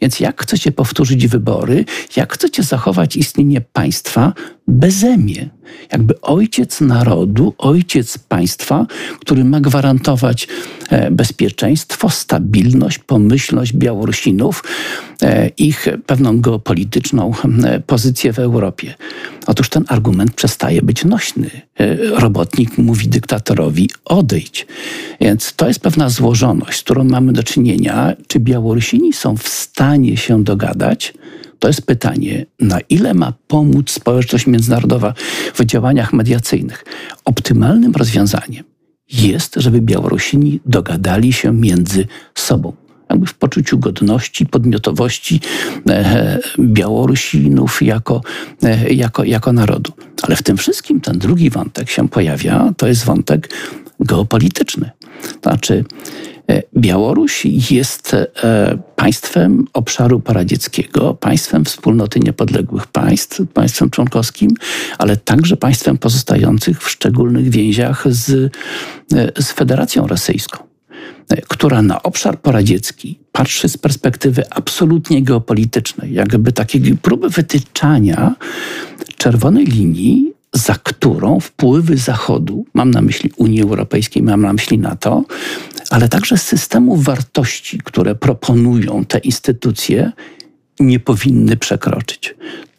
Więc 0.00 0.20
jak 0.20 0.42
chcecie 0.42 0.72
powtórzyć 0.72 1.26
wybory, 1.26 1.84
jak 2.16 2.32
chcecie 2.32 2.62
zachować 2.62 3.16
istnienie 3.16 3.60
państwa 3.60 4.32
bezemie? 4.68 5.48
Jakby 5.92 6.20
ojciec 6.20 6.80
narodu, 6.80 7.54
ojciec 7.58 8.18
państwa, 8.18 8.86
który 9.20 9.44
ma 9.44 9.60
gwarantować 9.60 10.48
e, 10.90 11.10
bezpieczeństwo, 11.10 12.10
stabilność, 12.10 12.98
pomyślność 12.98 13.72
Białorusinów, 13.72 14.64
e, 15.22 15.48
ich 15.48 15.88
pewną 16.06 16.40
geopolityczną 16.40 17.32
pozycję 17.86 18.32
w 18.32 18.38
Europie. 18.38 18.94
Otóż 19.46 19.68
ten 19.68 19.84
argument 19.88 20.34
przestaje 20.34 20.82
być 20.82 21.04
nośny. 21.04 21.50
Robotnik 22.12 22.78
mówi 22.78 23.08
dyktatorowi 23.08 23.90
odejdź. 24.04 24.66
Więc 25.20 25.54
to 25.56 25.68
jest 25.68 25.80
pewna 25.80 26.08
złożoność, 26.08 26.78
z 26.78 26.82
którą 26.82 27.04
mamy 27.04 27.32
do 27.32 27.42
czynienia. 27.42 28.12
Czy 28.26 28.40
Białorusini 28.40 29.12
są 29.12 29.36
w 29.36 29.48
stanie 29.48 30.16
się 30.16 30.44
dogadać? 30.44 31.14
To 31.58 31.68
jest 31.68 31.86
pytanie, 31.86 32.46
na 32.60 32.80
ile 32.80 33.14
ma 33.14 33.32
pomóc 33.46 33.90
społeczność 33.90 34.46
międzynarodowa 34.46 35.14
w 35.54 35.64
działaniach 35.64 36.12
mediacyjnych. 36.12 36.84
Optymalnym 37.24 37.92
rozwiązaniem 37.92 38.64
jest, 39.12 39.54
żeby 39.56 39.80
Białorusini 39.80 40.60
dogadali 40.66 41.32
się 41.32 41.52
między 41.52 42.06
sobą. 42.34 42.72
Jakby 43.10 43.26
w 43.26 43.34
poczuciu 43.34 43.78
godności, 43.78 44.46
podmiotowości 44.46 45.40
e, 45.88 46.38
Białorusinów 46.58 47.82
jako, 47.82 48.20
e, 48.62 48.94
jako, 48.94 49.24
jako 49.24 49.52
narodu. 49.52 49.92
Ale 50.22 50.36
w 50.36 50.42
tym 50.42 50.56
wszystkim 50.56 51.00
ten 51.00 51.18
drugi 51.18 51.50
wątek 51.50 51.90
się 51.90 52.08
pojawia, 52.08 52.72
to 52.76 52.86
jest 52.86 53.04
wątek 53.04 53.50
geopolityczny. 54.00 54.90
Znaczy, 55.42 55.84
E, 56.50 56.62
Białoruś 56.76 57.44
jest 57.70 58.14
e, 58.14 58.26
państwem 58.96 59.64
obszaru 59.72 60.20
paradzieckiego, 60.20 61.14
państwem 61.14 61.64
wspólnoty 61.64 62.20
niepodległych 62.20 62.86
państw, 62.86 63.40
państwem 63.54 63.90
członkowskim, 63.90 64.50
ale 64.98 65.16
także 65.16 65.56
państwem 65.56 65.98
pozostających 65.98 66.82
w 66.82 66.90
szczególnych 66.90 67.50
więziach 67.50 68.04
z, 68.08 68.52
e, 69.14 69.42
z 69.42 69.52
Federacją 69.52 70.06
Rosyjską, 70.06 70.65
która 71.48 71.82
na 71.82 72.02
obszar 72.02 72.40
paradziecki 72.40 73.18
patrzy 73.32 73.68
z 73.68 73.76
perspektywy 73.76 74.42
absolutnie 74.50 75.22
geopolitycznej, 75.22 76.14
jakby 76.14 76.52
takiej 76.52 76.96
próby 77.02 77.28
wytyczania 77.28 78.34
czerwonej 79.16 79.64
linii 79.64 80.36
za 80.56 80.74
którą 80.74 81.40
wpływy 81.40 81.96
Zachodu, 81.96 82.66
mam 82.74 82.90
na 82.90 83.02
myśli 83.02 83.30
Unii 83.36 83.62
Europejskiej, 83.62 84.22
mam 84.22 84.42
na 84.42 84.52
myśli 84.52 84.78
NATO, 84.78 85.24
ale 85.90 86.08
także 86.08 86.38
systemu 86.38 86.96
wartości, 86.96 87.78
które 87.78 88.14
proponują 88.14 89.04
te 89.04 89.18
instytucje, 89.18 90.12
nie 90.80 91.00
powinny 91.00 91.56
przekroczyć. 91.56 92.34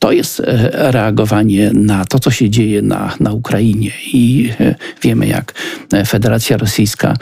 To 0.08 0.12
jest 0.12 0.40
e, 0.40 0.92
reagowanie 0.92 1.72
na 1.74 2.06
to, 2.06 2.20
co 2.20 2.32
się 2.32 2.50
dzieje 2.50 2.82
na, 2.82 3.14
na 3.20 3.32
Ukrainie. 3.32 3.92
I 4.14 4.50
e, 4.60 4.76
wiemy, 5.02 5.28
jak 5.28 5.54
e, 5.94 6.06
Federacja 6.06 6.58
Rosyjska 6.58 7.14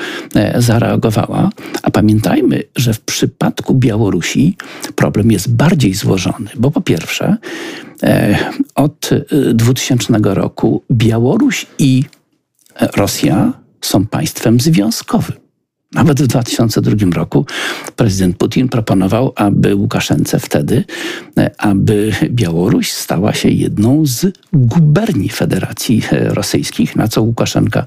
zareagowała. 0.56 1.50
A 1.84 1.92
pamiętajmy, 1.92 2.64
że 2.76 2.94
w 2.94 3.02
przypadku 3.02 3.74
Białorusi 3.74 4.58
problem 4.96 5.32
jest 5.32 5.56
bardziej 5.56 5.94
złożony, 5.94 6.50
bo 6.56 6.72
po 6.72 6.82
pierwsze, 6.82 7.38
od 8.76 9.10
2000 9.54 10.14
roku 10.24 10.84
Białoruś 10.92 11.66
i 11.80 12.04
Rosja 12.96 13.54
są 13.82 14.08
państwem 14.08 14.60
związkowym. 14.60 15.45
Nawet 15.96 16.22
w 16.22 16.28
2002 16.28 17.12
roku 17.14 17.46
prezydent 17.96 18.38
Putin 18.38 18.70
proponował, 18.70 19.34
aby 19.36 19.76
Łukaszence 19.76 20.40
wtedy, 20.40 20.84
e, 21.38 21.52
aby 21.58 22.12
Białoruś 22.30 22.92
stała 22.92 23.34
się 23.34 23.50
jedną 23.50 24.06
z 24.06 24.34
guberni 24.54 25.30
Federacji 25.30 26.02
e, 26.12 26.30
Rosyjskich, 26.30 26.96
na 26.96 27.08
co 27.08 27.22
Łukaszenka 27.22 27.86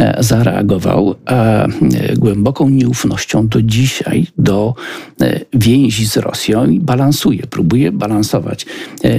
e, 0.00 0.16
zareagował 0.22 1.14
głęboką 2.16 2.68
nieufnością 2.68 3.48
do 3.48 3.62
dzisiaj 3.62 4.26
do 4.38 4.74
więzi 5.54 6.06
z 6.06 6.16
Rosją 6.16 6.66
i 6.66 6.80
balansuje, 6.80 7.46
próbuje 7.46 7.92
balansować 7.92 8.66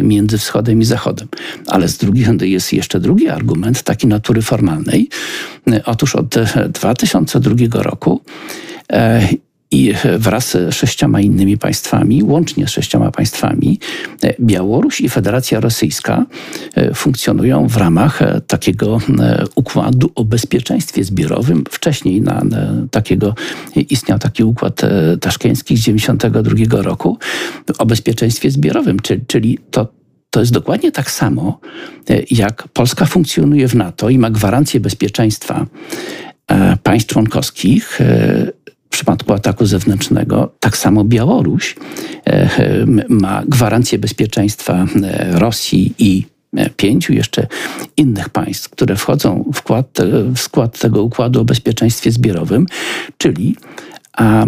między 0.04 0.38
wschodem 0.38 0.82
i 0.82 0.86
zachodem. 0.86 1.28
Ale 1.68 1.88
z 1.88 1.98
drugiej 1.98 2.24
strony 2.24 2.48
jest 2.48 2.74
jeszcze 2.74 3.00
drugi 3.00 3.30
argument, 3.30 3.84
taki 3.84 4.08
natury 4.08 4.42
formalnej. 4.42 5.10
Otóż 5.86 6.16
od 6.16 6.36
2002 6.74 7.84
roku 7.84 8.22
i 9.72 9.94
wraz 10.18 10.52
z 10.52 10.76
sześcioma 10.76 11.22
innymi 11.22 11.58
państwami, 11.58 12.24
łącznie 12.24 12.68
z 12.68 12.70
sześcioma 12.70 13.12
państwami, 13.12 13.80
e, 14.24 14.34
Białoruś 14.40 15.02
i 15.02 15.10
Federacja 15.10 15.60
Rosyjska 15.60 16.26
e, 16.76 16.94
funkcjonują 16.94 17.68
w 17.68 17.78
ramach 17.78 18.20
takiego 18.48 18.98
układu 19.56 20.12
o 20.16 20.26
bezpieczeństwie 20.26 21.04
zbiorowym. 21.04 21.64
Wcześniej 21.70 22.22
na 22.22 22.44
takiego 22.92 23.36
istniał 23.76 24.20
taki 24.20 24.44
układ 24.44 24.82
taszkeński 25.22 25.78
z 25.78 25.84
1992 25.84 26.82
roku 26.82 27.18
o 27.78 27.86
bezpieczeństwie 27.86 28.52
zbiorowym, 28.52 29.00
czyli, 29.00 29.22
czyli 29.28 29.60
to, 29.72 29.88
to 30.30 30.40
jest 30.40 30.52
dokładnie 30.52 30.92
tak 30.92 31.12
samo, 31.12 31.60
jak 32.32 32.68
Polska 32.68 33.06
funkcjonuje 33.06 33.68
w 33.68 33.76
NATO 33.76 34.10
i 34.10 34.18
ma 34.18 34.30
gwarancję 34.30 34.80
bezpieczeństwa 34.80 35.66
państw 36.84 37.14
członkowskich 37.14 38.00
w 38.90 38.92
przypadku 38.92 39.34
ataku 39.34 39.66
zewnętrznego. 39.66 40.52
Tak 40.60 40.78
samo 40.78 41.04
Białoruś 41.04 41.76
e, 42.26 42.50
ma 43.10 43.44
gwarancję 43.48 44.00
bezpieczeństwa 44.00 44.86
e, 45.04 45.40
Rosji 45.40 45.94
i 46.00 46.26
e, 46.56 46.70
pięciu 46.70 47.14
jeszcze 47.14 47.48
innych 47.98 48.30
państw, 48.30 48.70
które 48.70 48.96
wchodzą 48.96 49.52
w 49.54 49.58
skład, 49.58 49.98
w 50.36 50.40
skład 50.40 50.80
tego 50.80 51.04
układu 51.04 51.42
o 51.42 51.46
bezpieczeństwie 51.46 52.12
zbiorowym, 52.12 52.66
czyli 53.18 53.56
a 54.18 54.46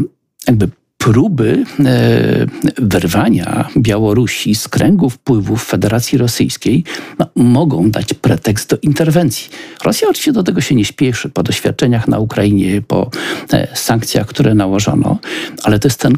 jakby 0.47 0.69
próby 1.01 1.65
e, 1.79 2.45
wyrwania 2.77 3.67
Białorusi 3.77 4.55
z 4.55 4.67
kręgu 4.67 5.09
wpływów 5.09 5.63
Federacji 5.63 6.17
Rosyjskiej 6.17 6.83
no, 7.19 7.27
mogą 7.35 7.91
dać 7.91 8.13
pretekst 8.13 8.69
do 8.69 8.77
interwencji. 8.81 9.49
Rosja 9.83 10.09
oczywiście 10.09 10.31
do 10.31 10.43
tego 10.43 10.61
się 10.61 10.75
nie 10.75 10.85
śpieszy 10.85 11.29
po 11.29 11.43
doświadczeniach 11.43 12.07
na 12.07 12.19
Ukrainie, 12.19 12.81
po 12.81 13.09
e, 13.53 13.67
sankcjach, 13.73 14.27
które 14.27 14.53
nałożono, 14.53 15.19
ale 15.63 15.79
to 15.79 15.87
jest 15.87 15.99
ten 15.99 16.15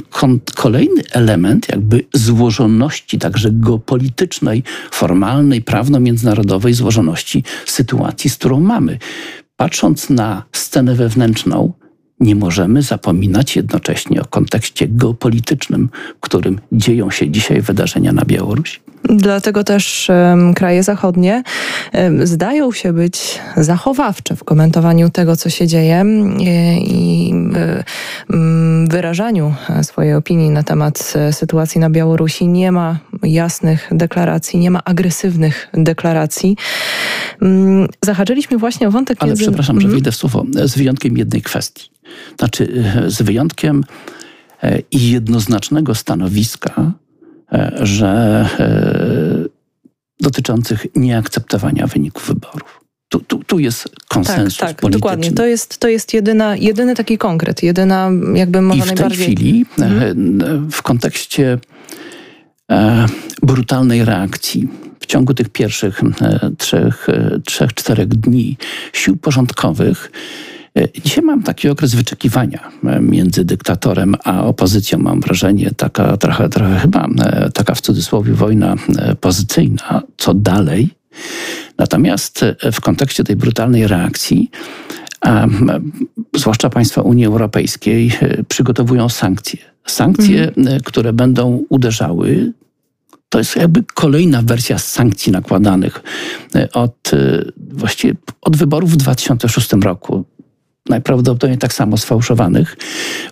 kolejny 0.56 1.02
element 1.12 1.70
jakby 1.70 2.06
złożoności 2.14 3.20
także 3.20 3.50
geopolitycznej, 3.52 4.64
formalnej, 4.92 5.62
prawno-międzynarodowej 5.62 6.74
złożoności 6.74 7.44
sytuacji, 7.66 8.30
z 8.30 8.36
którą 8.36 8.60
mamy. 8.60 8.98
Patrząc 9.58 10.10
na 10.10 10.44
scenę 10.52 10.96
wewnętrzną, 10.96 11.74
nie 12.24 12.36
możemy 12.36 12.82
zapominać 12.82 13.56
jednocześnie 13.56 14.22
o 14.22 14.26
kontekście 14.26 14.88
geopolitycznym, 14.88 15.90
w 16.18 16.20
którym 16.20 16.60
dzieją 16.72 17.12
się 17.12 17.30
dzisiaj 17.30 17.62
wydarzenia 17.62 18.12
na 18.14 18.26
Białorusi. 18.26 18.80
Dlatego 19.10 19.64
też 19.64 20.10
um, 20.10 20.54
kraje 20.54 20.84
zachodnie 20.84 21.44
um, 21.94 22.28
zdają 22.28 22.72
się 22.72 22.94
być 22.94 23.40
zachowawcze 23.58 24.36
w 24.36 24.44
komentowaniu 24.44 25.10
tego, 25.10 25.36
co 25.36 25.50
się 25.50 25.68
dzieje 25.68 26.06
i 26.80 27.34
um, 28.30 28.88
wyrażaniu 28.88 29.54
swojej 29.82 30.14
opinii 30.14 30.50
na 30.50 30.64
temat 30.64 31.14
e, 31.16 31.34
sytuacji 31.34 31.82
na 31.82 31.90
Białorusi. 31.90 32.48
Nie 32.48 32.72
ma 32.72 33.00
jasnych 33.24 33.90
deklaracji, 33.92 34.60
nie 34.60 34.72
ma 34.72 34.84
agresywnych 34.84 35.70
deklaracji. 35.74 36.58
Zahaczyliśmy 38.06 38.58
właśnie 38.58 38.88
o 38.88 38.92
wątek... 38.92 39.18
Ale 39.20 39.30
między... 39.30 39.44
przepraszam, 39.44 39.76
że 39.76 39.86
mhm. 39.86 39.92
wyjdę 39.94 40.12
w 40.12 40.16
słowo, 40.16 40.46
z 40.66 40.78
wyjątkiem 40.78 41.18
jednej 41.18 41.42
kwestii. 41.42 41.93
Znaczy, 42.40 42.84
e, 42.96 43.10
z 43.10 43.22
wyjątkiem 43.22 43.84
e, 44.64 44.80
i 44.92 45.12
jednoznacznego 45.12 45.96
stanowiska, 45.96 46.92
e, 47.52 47.72
że 47.82 48.50
dotyczących 50.20 50.86
nieakceptowania 50.96 51.88
wyników 51.88 52.28
wyborów. 52.28 52.80
tu, 53.10 53.20
tu, 53.20 53.44
tu 53.44 53.60
jest 53.60 53.90
konsensus 54.08 54.58
tak, 54.58 54.70
tak, 54.70 54.82
polityczny. 54.82 55.00
dokładnie. 55.00 55.32
To 55.32 55.46
jest, 55.46 55.78
to 55.78 55.88
jest 55.88 56.14
jedyna, 56.14 56.56
jedyny 56.56 56.96
taki 56.96 57.18
konkret, 57.18 57.64
jedyna 57.64 58.10
jakby 58.34 58.62
może 58.62 58.80
I 58.80 58.82
w 58.82 58.86
tej 58.86 58.96
najbardziej... 58.96 59.26
chwili 59.26 59.66
mhm. 59.80 60.72
w 60.72 60.82
kontekście 60.82 61.60
e, 62.72 63.06
brutalnej 63.42 64.06
reakcji 64.06 64.68
w 65.00 65.06
ciągu 65.06 65.34
tych 65.34 65.50
pierwszych 65.50 66.02
e, 66.04 66.52
trzech, 66.58 67.10
e, 67.10 67.40
trzech, 67.46 67.74
czterech 67.74 68.08
dni 68.08 68.58
sił 68.94 69.18
porządkowych 69.18 70.12
Dzisiaj 71.04 71.24
mam 71.24 71.44
taki 71.44 71.70
okres 71.70 71.96
wyczekiwania 71.96 72.72
między 73.02 73.46
dyktatorem 73.46 74.16
a 74.24 74.44
opozycją. 74.44 75.00
Mam 75.00 75.22
wrażenie, 75.22 75.72
taka 75.78 76.18
trochę, 76.18 76.50
trochę 76.50 76.80
chyba 76.80 77.08
taka 77.54 77.76
w 77.76 77.82
cudzysłowie 77.82 78.34
wojna 78.34 78.76
pozycyjna. 79.22 80.02
Co 80.18 80.34
dalej? 80.34 80.90
Natomiast 81.78 82.46
w 82.72 82.82
kontekście 82.82 83.24
tej 83.24 83.36
brutalnej 83.36 83.88
reakcji, 83.88 84.52
zwłaszcza 86.36 86.70
państwa 86.70 87.02
Unii 87.02 87.26
Europejskiej 87.26 88.12
przygotowują 88.48 89.10
sankcje. 89.10 89.60
Sankcje, 89.86 90.52
mm. 90.58 90.80
które 90.84 91.14
będą 91.14 91.64
uderzały 91.70 92.54
to 93.34 93.38
jest 93.38 93.56
jakby 93.56 93.84
kolejna 93.94 94.42
wersja 94.42 94.78
sankcji 94.78 95.32
nakładanych 95.32 96.04
e, 96.56 96.72
od 96.72 97.14
e, 97.14 97.44
właściwie 97.58 98.14
od 98.42 98.58
wyborów 98.58 98.92
w 98.92 98.96
2006 98.96 99.74
roku 99.74 100.26
najprawdopodobniej 100.90 101.58
tak 101.58 101.74
samo 101.74 101.98
sfałszowanych, 101.98 102.78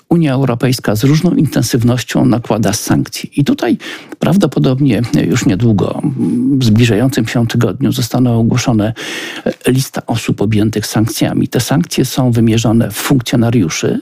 Unia 0.09 0.33
Europejska 0.33 0.95
z 0.95 1.03
różną 1.03 1.31
intensywnością 1.31 2.25
nakłada 2.25 2.73
sankcje. 2.73 3.29
I 3.35 3.43
tutaj 3.43 3.77
prawdopodobnie 4.19 5.01
już 5.27 5.45
niedługo, 5.45 6.01
w 6.57 6.63
zbliżającym 6.63 7.27
się 7.27 7.47
tygodniu, 7.47 7.91
zostaną 7.91 8.39
ogłoszone 8.39 8.93
e, 9.45 9.71
lista 9.71 10.05
osób 10.05 10.41
objętych 10.41 10.85
sankcjami. 10.85 11.47
Te 11.47 11.59
sankcje 11.59 12.05
są 12.05 12.31
wymierzone 12.31 12.91
w 12.91 12.95
funkcjonariuszy, 12.95 14.01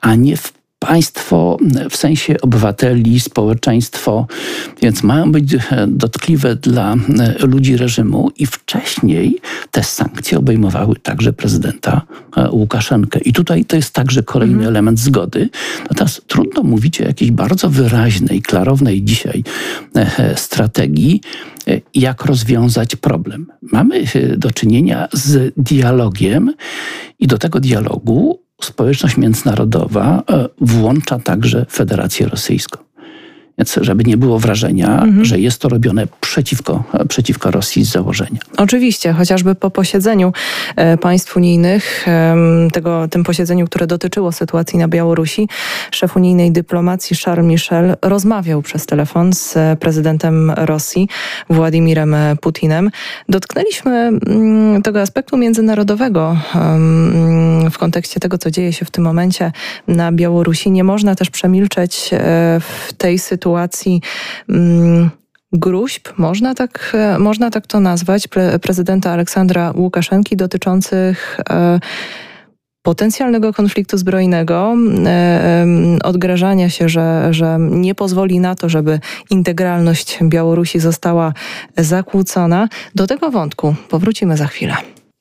a 0.00 0.14
nie 0.14 0.36
w 0.36 0.61
państwo 0.86 1.56
w 1.90 1.96
sensie 1.96 2.40
obywateli, 2.40 3.20
społeczeństwo, 3.20 4.26
więc 4.82 5.02
mają 5.02 5.32
być 5.32 5.54
e, 5.54 5.60
dotkliwe 5.88 6.56
dla 6.56 6.94
e, 6.94 7.46
ludzi 7.46 7.76
reżimu 7.76 8.30
i 8.36 8.46
wcześniej 8.46 9.40
te 9.70 9.82
sankcje 9.82 10.38
obejmowały 10.38 10.96
także 10.96 11.32
prezydenta 11.32 12.02
e, 12.36 12.50
Łukaszenkę. 12.50 13.20
I 13.20 13.32
tutaj 13.32 13.64
to 13.64 13.76
jest 13.76 13.94
także 13.94 14.22
kolejny 14.22 14.54
mhm. 14.54 14.70
element 14.70 15.00
zgody. 15.00 15.48
Natomiast 15.90 16.26
trudno 16.26 16.62
mówić 16.62 17.00
o 17.00 17.04
jakiejś 17.04 17.30
bardzo 17.30 17.70
wyraźnej, 17.70 18.42
klarownej 18.42 19.02
dzisiaj 19.02 19.44
strategii, 20.36 21.20
jak 21.94 22.24
rozwiązać 22.24 22.96
problem. 22.96 23.46
Mamy 23.72 24.04
do 24.36 24.50
czynienia 24.50 25.08
z 25.12 25.54
dialogiem 25.56 26.54
i 27.18 27.26
do 27.26 27.38
tego 27.38 27.60
dialogu 27.60 28.42
społeczność 28.64 29.16
międzynarodowa 29.16 30.22
e, 30.30 30.48
włącza 30.60 31.18
także 31.18 31.66
Federację 31.70 32.26
Rosyjską. 32.28 32.91
Więc 33.58 33.78
żeby 33.80 34.04
nie 34.04 34.16
było 34.16 34.38
wrażenia, 34.38 35.02
mhm. 35.02 35.24
że 35.24 35.38
jest 35.38 35.60
to 35.60 35.68
robione 35.68 36.06
przeciwko, 36.20 36.84
przeciwko 37.08 37.50
Rosji 37.50 37.84
z 37.84 37.92
założenia. 37.92 38.40
Oczywiście, 38.56 39.12
chociażby 39.12 39.54
po 39.54 39.70
posiedzeniu 39.70 40.32
e, 40.76 40.96
państw 40.98 41.36
unijnych, 41.36 42.06
tego, 42.72 43.08
tym 43.08 43.24
posiedzeniu, 43.24 43.66
które 43.66 43.86
dotyczyło 43.86 44.32
sytuacji 44.32 44.78
na 44.78 44.88
Białorusi, 44.88 45.48
szef 45.90 46.16
unijnej 46.16 46.52
dyplomacji 46.52 47.16
Charles 47.16 47.46
Michel 47.46 47.96
rozmawiał 48.02 48.62
przez 48.62 48.86
telefon 48.86 49.32
z 49.32 49.54
prezydentem 49.80 50.50
Rosji, 50.50 51.08
Władimirem 51.50 52.16
Putinem. 52.40 52.90
Dotknęliśmy 53.28 53.90
mm, 53.90 54.82
tego 54.82 55.00
aspektu 55.00 55.36
międzynarodowego 55.36 56.36
w 57.70 57.78
kontekście 57.78 58.20
tego, 58.20 58.38
co 58.38 58.50
dzieje 58.50 58.72
się 58.72 58.84
w 58.84 58.90
tym 58.90 59.04
momencie 59.04 59.52
na 59.88 60.12
Białorusi. 60.12 60.70
Nie 60.70 60.84
można 60.84 61.14
też 61.14 61.30
przemilczeć 61.30 62.10
e, 62.12 62.18
w 62.60 62.92
tej 62.92 63.18
sytuacji, 63.18 63.41
sytuacji 63.42 64.00
mm, 64.48 65.10
gruźb, 65.52 66.08
można 66.16 66.54
tak, 66.54 66.92
e, 66.94 67.18
można 67.18 67.50
tak 67.50 67.66
to 67.66 67.80
nazwać, 67.80 68.28
pre, 68.28 68.58
prezydenta 68.58 69.10
Aleksandra 69.10 69.72
Łukaszenki 69.76 70.36
dotyczących 70.36 71.40
e, 71.50 71.80
potencjalnego 72.82 73.52
konfliktu 73.52 73.98
zbrojnego, 73.98 74.74
e, 75.06 75.66
odgrażania 76.04 76.70
się, 76.70 76.88
że, 76.88 77.28
że 77.30 77.56
nie 77.60 77.94
pozwoli 77.94 78.40
na 78.40 78.54
to, 78.54 78.68
żeby 78.68 79.00
integralność 79.30 80.18
Białorusi 80.22 80.80
została 80.80 81.32
zakłócona. 81.76 82.68
Do 82.94 83.06
tego 83.06 83.30
wątku 83.30 83.74
powrócimy 83.88 84.36
za 84.36 84.46
chwilę. 84.46 84.74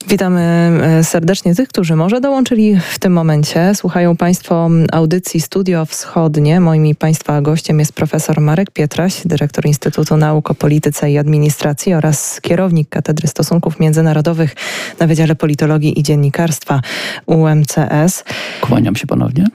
Witamy 0.07 0.41
e, 0.41 1.03
serdecznie 1.03 1.55
tych, 1.55 1.69
którzy 1.69 1.95
może 1.95 2.21
dołączyli 2.21 2.79
w 2.79 2.99
tym 2.99 3.13
momencie. 3.13 3.75
Słuchają 3.75 4.17
Państwo 4.17 4.69
audycji 4.91 5.41
Studio 5.41 5.85
Wschodnie. 5.85 6.59
Moim 6.59 6.95
Państwa 6.95 7.41
gościem 7.41 7.79
jest 7.79 7.93
profesor 7.93 8.41
Marek 8.41 8.71
Pietraś, 8.71 9.21
dyrektor 9.25 9.65
Instytutu 9.65 10.17
Nauk 10.17 10.51
o 10.51 10.55
Polityce 10.55 11.11
i 11.11 11.17
Administracji 11.17 11.93
oraz 11.93 12.41
kierownik 12.41 12.89
Katedry 12.89 13.27
Stosunków 13.27 13.79
Międzynarodowych 13.79 14.55
na 14.99 15.07
Wydziale 15.07 15.35
Politologii 15.35 15.99
i 15.99 16.03
Dziennikarstwa 16.03 16.81
UMCS. 17.25 18.23
Kłaniam 18.61 18.95
się 18.95 19.07
ponownie. 19.07 19.45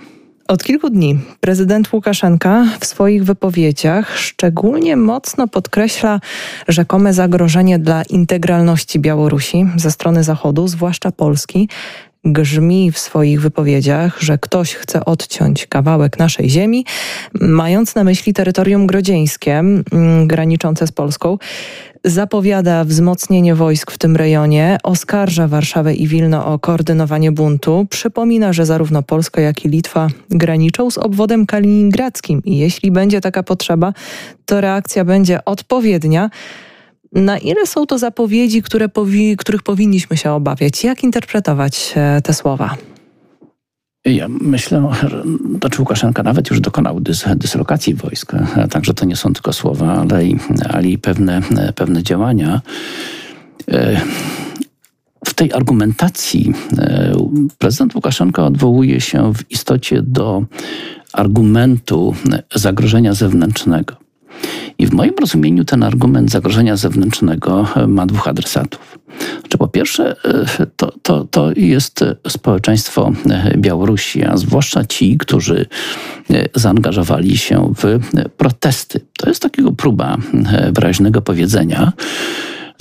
Od 0.49 0.65
kilku 0.65 0.91
dni 0.91 1.19
prezydent 1.41 1.93
Łukaszenka 1.93 2.67
w 2.81 2.87
swoich 2.87 3.25
wypowiedziach 3.25 4.19
szczególnie 4.19 4.97
mocno 4.97 5.49
podkreśla 5.49 6.21
rzekome 6.69 7.13
zagrożenie 7.13 7.79
dla 7.79 8.03
integralności 8.03 8.99
Białorusi 8.99 9.67
ze 9.77 9.91
strony 9.91 10.25
Zachodu, 10.25 10.69
zwłaszcza 10.69 11.13
Polski. 11.13 11.69
Grzmi 12.25 12.93
w 12.93 12.99
swoich 12.99 13.41
wypowiedziach, 13.41 14.21
że 14.21 14.39
ktoś 14.39 14.75
chce 14.75 15.05
odciąć 15.05 15.67
kawałek 15.67 16.19
naszej 16.19 16.51
ziemi, 16.51 16.85
mając 17.41 17.95
na 17.95 18.05
myśli 18.05 18.35
terytorium 18.35 18.87
grodzieńskie 18.87 19.59
mm, 19.59 20.27
graniczące 20.27 20.87
z 20.87 20.93
Polską 20.93 21.39
zapowiada 22.07 22.85
wzmocnienie 22.85 23.55
wojsk 23.55 23.91
w 23.91 23.99
tym 23.99 24.17
rejonie, 24.17 24.79
oskarża 24.83 25.49
Warszawę 25.49 25.95
i 25.95 26.09
Wilno 26.09 26.47
o 26.47 26.59
koordynowanie 26.59 27.33
buntu, 27.33 27.87
przypomina, 27.91 28.53
że 28.53 28.67
zarówno 28.67 29.03
Polska, 29.03 29.41
jak 29.41 29.65
i 29.65 29.69
Litwa 29.69 30.09
graniczą 30.31 30.91
z 30.91 30.99
obwodem 30.99 31.47
kaliningradzkim 31.47 32.43
i 32.45 32.57
jeśli 32.57 32.91
będzie 32.91 33.21
taka 33.21 33.43
potrzeba, 33.43 33.93
to 34.45 34.61
reakcja 34.61 35.05
będzie 35.05 35.45
odpowiednia. 35.45 36.31
Na 37.13 37.39
ile 37.39 37.67
są 37.67 37.87
to 37.87 37.99
zapowiedzi, 37.99 38.63
które 38.63 38.89
powi 38.89 39.37
których 39.37 39.63
powinniśmy 39.63 40.17
się 40.17 40.33
obawiać? 40.33 40.85
Jak 40.85 41.05
interpretować 41.05 41.93
e, 41.97 42.23
te 42.23 42.35
słowa? 42.35 42.77
Ja 44.07 44.29
myślę, 44.29 44.93
znaczy 45.61 45.81
Łukaszenka 45.81 46.23
nawet 46.23 46.51
już 46.51 46.61
dokonał 46.61 47.01
dys, 47.01 47.25
dyslokacji 47.37 47.95
wojsk, 47.95 48.33
także 48.71 48.95
to 48.95 49.05
nie 49.05 49.17
są 49.17 49.33
tylko 49.33 49.53
słowa, 49.53 49.93
ale 49.93 50.27
i, 50.27 50.37
ale 50.69 50.89
i 50.89 50.99
pewne, 50.99 51.43
pewne 51.75 52.03
działania. 52.03 52.61
E, 53.69 54.01
w 55.25 55.35
tej 55.35 55.53
argumentacji 55.53 56.53
e, 56.79 57.13
prezydent 57.59 57.95
Łukaszenka 57.95 58.45
odwołuje 58.45 59.01
się 59.01 59.35
w 59.35 59.51
istocie 59.51 60.03
do 60.03 60.43
argumentu 61.13 62.15
zagrożenia 62.55 63.15
zewnętrznego. 63.15 64.06
I 64.79 64.87
w 64.87 64.93
moim 64.93 65.15
rozumieniu 65.21 65.65
ten 65.65 65.83
argument 65.83 66.31
zagrożenia 66.31 66.77
zewnętrznego 66.77 67.69
ma 67.87 68.07
dwóch 68.07 68.29
adresatów. 68.29 68.99
Znaczy, 69.41 69.59
po 69.59 69.69
pierwsze, 69.69 70.17
e, 70.61 70.67
to, 70.77 70.93
to, 71.03 71.25
to 71.25 71.51
jest 71.57 72.05
społeczeństwo 72.29 73.13
e, 73.31 73.59
Białorusi, 73.59 74.25
a 74.25 74.37
zwłaszcza 74.37 74.85
ci, 74.85 75.19
którzy 75.19 75.67
e, 76.31 76.49
zaangażowali 76.55 77.39
się 77.39 77.73
w 77.77 78.01
protesty. 78.37 79.01
To 79.19 79.29
jest 79.29 79.43
takiego 79.43 79.73
próba 79.73 80.17
wyraźnego 80.73 81.23
powiedzenia, 81.23 81.93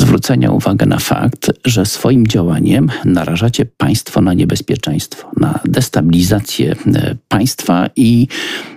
zwrócenia 0.06 0.52
uwagi 0.52 0.86
na 0.88 1.00
fakt, 1.00 1.52
że 1.66 1.86
swoim 1.86 2.28
działaniem 2.28 2.90
narażacie 3.06 3.66
państwo 3.66 4.22
na 4.22 4.34
niebezpieczeństwo, 4.34 5.32
na 5.38 5.60
destabilizację 5.66 6.76
e, 6.96 7.16
państwa 7.28 7.90
i 7.96 8.28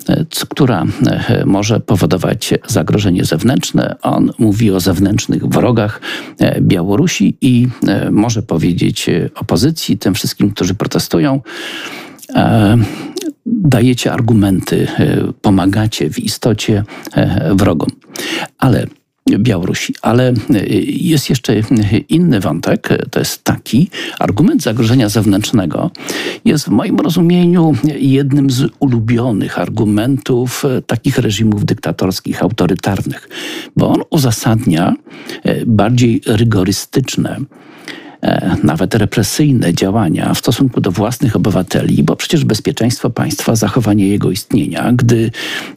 e, 0.08 0.24
która 0.48 0.84
e, 1.06 1.44
może 1.46 1.80
powodować 1.80 2.54
zagrożenie 2.66 3.24
zewnętrzne. 3.24 3.96
On 4.02 4.32
mówi 4.38 4.70
o 4.70 4.80
zewnętrznych 4.80 5.46
wrogach 5.46 6.00
Białorusi 6.60 7.36
i 7.40 7.68
może 8.10 8.42
powiedzieć 8.42 9.10
opozycji, 9.34 9.98
tym 9.98 10.14
wszystkim, 10.14 10.50
którzy 10.50 10.74
protestują, 10.74 11.40
dajecie 13.46 14.12
argumenty, 14.12 14.86
pomagacie 15.42 16.10
w 16.10 16.18
istocie 16.18 16.84
wrogom. 17.54 17.88
Ale 18.58 18.86
Białorusi. 19.38 19.94
Ale 20.02 20.32
y, 20.32 20.66
jest 20.86 21.30
jeszcze 21.30 21.62
inny 22.08 22.40
wątek, 22.40 22.88
to 23.10 23.18
jest 23.18 23.44
taki, 23.44 23.90
argument 24.18 24.62
zagrożenia 24.62 25.08
zewnętrznego 25.08 25.90
jest 26.44 26.64
w 26.64 26.68
moim 26.68 27.00
rozumieniu 27.00 27.74
jednym 27.98 28.50
z 28.50 28.70
ulubionych 28.78 29.58
argumentów 29.58 30.64
e, 30.64 30.82
takich 30.82 31.18
reżimów 31.18 31.64
dyktatorskich, 31.64 32.42
autorytarnych, 32.42 33.28
bo 33.76 33.88
on 33.88 34.02
uzasadnia 34.10 34.94
e, 35.42 35.66
bardziej 35.66 36.20
rygorystyczne 36.26 37.40
nawet 38.62 38.94
represyjne 38.94 39.74
działania 39.74 40.34
w 40.34 40.38
stosunku 40.38 40.80
do 40.80 40.90
własnych 40.90 41.36
obywateli, 41.36 42.02
bo 42.02 42.16
przecież 42.16 42.44
bezpieczeństwo 42.44 43.10
państwa, 43.10 43.56
zachowanie 43.56 44.08
jego 44.08 44.30
istnienia, 44.30 44.92
gdy 44.92 45.30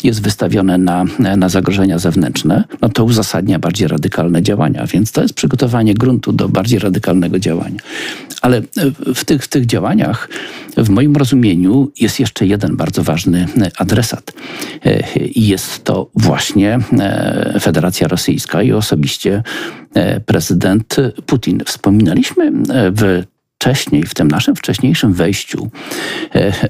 jest 0.03 0.21
wystawione 0.21 0.77
na, 0.77 1.05
na 1.37 1.49
zagrożenia 1.49 1.99
zewnętrzne, 1.99 2.63
no 2.81 2.89
to 2.89 3.03
uzasadnia 3.03 3.59
bardziej 3.59 3.87
radykalne 3.87 4.41
działania. 4.41 4.85
Więc 4.85 5.11
to 5.11 5.21
jest 5.21 5.33
przygotowanie 5.33 5.93
gruntu 5.93 6.33
do 6.33 6.49
bardziej 6.49 6.79
radykalnego 6.79 7.39
działania. 7.39 7.79
Ale 8.41 8.61
w 9.15 9.25
tych, 9.25 9.43
w 9.43 9.47
tych 9.47 9.65
działaniach, 9.65 10.29
w 10.77 10.89
moim 10.89 11.15
rozumieniu, 11.15 11.91
jest 11.99 12.19
jeszcze 12.19 12.45
jeden 12.45 12.75
bardzo 12.75 13.03
ważny 13.03 13.47
adresat. 13.77 14.33
I 15.35 15.47
jest 15.47 15.83
to 15.83 16.09
właśnie 16.15 16.79
Federacja 17.59 18.07
Rosyjska 18.07 18.63
i 18.63 18.71
osobiście 18.71 19.43
prezydent 20.25 20.95
Putin. 21.25 21.61
Wspominaliśmy 21.65 22.51
wcześniej, 23.57 24.03
w 24.03 24.13
tym 24.13 24.27
naszym 24.27 24.55
wcześniejszym 24.55 25.13
wejściu, 25.13 25.69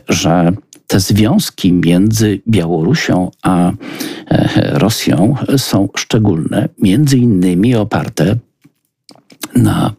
że 0.10 0.52
te 0.88 1.00
związki 1.00 1.74
między 1.74 2.42
Białorusią 2.48 3.32
a 3.42 3.72
Rosją 4.56 5.36
są 5.58 5.90
szczególne, 5.98 6.70
między 6.80 7.18
innymi 7.18 7.76
oparte 7.76 8.36
na 9.56 9.94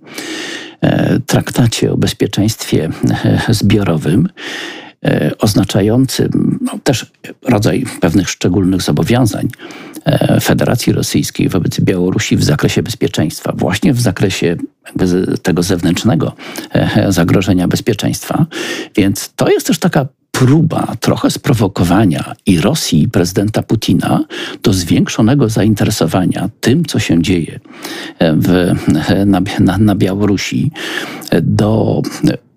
E, 0.82 1.20
traktacie 1.26 1.92
o 1.92 1.96
bezpieczeństwie 1.96 2.90
e, 3.24 3.54
zbiorowym, 3.54 4.28
e, 5.04 5.30
oznaczającym 5.38 6.58
no, 6.61 6.78
też 6.85 7.12
rodzaj 7.42 7.85
pewnych 8.00 8.30
szczególnych 8.30 8.82
zobowiązań 8.82 9.48
Federacji 10.40 10.92
Rosyjskiej 10.92 11.48
wobec 11.48 11.80
Białorusi 11.80 12.36
w 12.36 12.44
zakresie 12.44 12.82
bezpieczeństwa, 12.82 13.52
właśnie 13.56 13.92
w 13.92 14.00
zakresie 14.00 14.56
tego 15.42 15.62
zewnętrznego 15.62 16.32
zagrożenia 17.08 17.68
bezpieczeństwa. 17.68 18.46
Więc 18.96 19.32
to 19.36 19.50
jest 19.50 19.66
też 19.66 19.78
taka 19.78 20.06
próba 20.30 20.94
trochę 21.00 21.30
sprowokowania 21.30 22.34
i 22.46 22.60
Rosji, 22.60 23.02
i 23.02 23.08
prezydenta 23.08 23.62
Putina 23.62 24.24
do 24.62 24.72
zwiększonego 24.72 25.48
zainteresowania 25.48 26.48
tym, 26.60 26.84
co 26.84 26.98
się 26.98 27.22
dzieje 27.22 27.60
w, 28.20 28.74
na, 29.26 29.40
na, 29.60 29.78
na 29.78 29.94
Białorusi, 29.94 30.70
do 31.42 32.02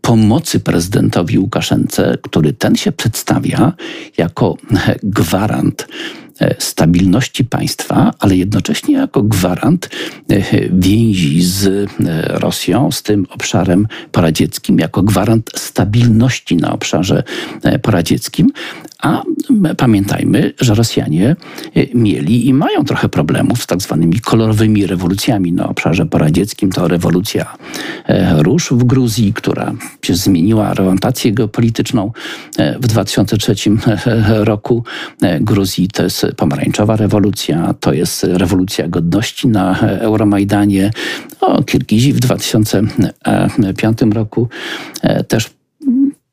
pomocy 0.02 0.60
prezydentowi 0.60 1.40
Łukaszence, 1.40 2.18
który 2.22 2.54
ten 2.54 2.76
się 2.76 2.92
przedstawia 2.92 3.74
jako 4.18 4.58
gwarant 5.04 5.88
E, 5.88 6.25
stabilności 6.60 7.46
państwa, 7.46 8.14
ale 8.20 8.36
jednocześnie 8.36 8.96
jako 8.96 9.24
gwarant 9.24 9.90
e, 10.30 10.42
więzi 10.70 11.44
z 11.44 11.68
e, 11.68 11.88
Rosją, 12.40 12.92
z 12.92 13.04
tym 13.04 13.26
obszarem 13.30 13.88
poradzieckim, 14.12 14.80
jako 14.80 15.04
gwarant 15.04 15.52
stabilności 15.56 16.56
na 16.56 16.74
obszarze 16.74 17.24
poradzieckim. 17.82 18.52
A 19.06 19.24
pamiętajmy, 19.78 20.54
że 20.60 20.76
Rosjanie 20.76 21.36
mieli 21.94 22.48
i 22.48 22.54
mają 22.54 22.84
trochę 22.84 23.10
problemów 23.10 23.64
z 23.64 23.68
tak 23.68 23.82
zwanymi 23.82 24.20
kolorowymi 24.20 24.88
rewolucjami 24.88 25.54
na 25.54 25.70
obszarze 25.70 26.06
poradzieckim. 26.06 26.72
To 26.72 26.88
rewolucja 26.88 27.58
róż 28.38 28.70
w 28.72 28.84
Gruzji, 28.84 29.34
która 29.34 29.74
się 30.02 30.16
zmieniła 30.16 30.72
orientację 30.72 31.32
geopolityczną 31.32 32.12
w 32.80 32.88
2003 32.88 33.56
roku. 34.52 34.84
Gruzji 35.42 35.88
to 35.88 36.04
jest 36.04 36.26
pomarańczowa 36.38 36.96
rewolucja, 36.96 37.74
to 37.80 37.94
jest 37.94 38.24
rewolucja 38.24 38.88
godności 38.88 39.48
na 39.48 39.80
Euromajdanie. 39.80 40.92
O, 41.42 41.64
Kirgizi 41.64 42.14
w 42.14 42.20
2005 42.20 44.00
roku 44.14 44.50
e, 45.02 45.24
też 45.24 45.55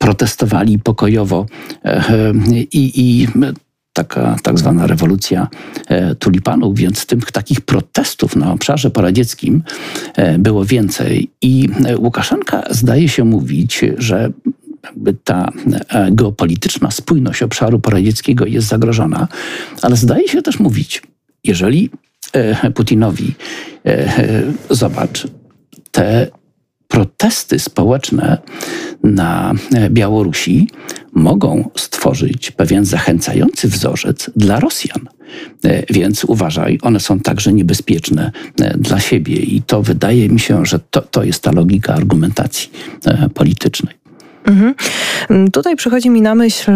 protestowali 0.02 0.78
pokojowo 0.78 1.46
e, 1.84 2.32
i, 2.72 2.92
i 3.00 3.28
taka 3.92 4.36
tak 4.42 4.58
zwana 4.58 4.86
rewolucja 4.86 5.48
e, 5.88 6.14
tulipanów, 6.14 6.78
więc 6.78 7.06
tych 7.06 7.32
takich 7.32 7.60
protestów 7.60 8.36
na 8.36 8.52
obszarze 8.52 8.90
poradzieckim 8.90 9.62
było 10.38 10.64
więcej. 10.64 11.30
I 11.42 11.68
Łukaszenka 11.98 12.62
zdaje 12.70 13.08
się 13.08 13.24
mówić, 13.24 13.80
że 13.98 14.32
ta 15.24 15.52
e, 15.88 16.10
geopolityczna 16.10 16.90
spójność 16.90 17.42
obszaru 17.42 17.78
poradzieckiego 17.78 18.46
jest 18.46 18.68
zagrożona, 18.68 19.28
ale 19.82 19.96
zdaje 19.96 20.28
się 20.28 20.42
też 20.42 20.58
mówić, 20.58 21.02
jeżeli 21.44 21.90
e, 22.32 22.70
Putinowi, 22.70 23.34
e, 23.86 24.12
zobacz, 24.70 25.26
te 25.90 26.26
protesty 26.92 27.58
społeczne 27.58 28.38
na 29.02 29.54
Białorusi 29.90 30.68
mogą 31.12 31.70
stworzyć 31.76 32.50
pewien 32.50 32.84
zachęcający 32.84 33.68
wzorzec 33.68 34.30
dla 34.36 34.60
Rosjan. 34.60 35.08
Więc 35.90 36.24
uważaj, 36.24 36.78
one 36.82 37.00
są 37.00 37.20
także 37.20 37.52
niebezpieczne 37.52 38.32
dla 38.78 39.00
siebie 39.00 39.36
i 39.36 39.62
to 39.62 39.82
wydaje 39.82 40.28
mi 40.28 40.40
się, 40.40 40.66
że 40.66 40.78
to, 40.90 41.02
to 41.02 41.24
jest 41.24 41.42
ta 41.42 41.52
logika 41.52 41.94
argumentacji 41.94 42.70
politycznej. 43.34 44.01
Mhm. 44.46 44.74
Tutaj 45.52 45.76
przychodzi 45.76 46.10
mi 46.10 46.22
na 46.22 46.34
myśl 46.34 46.72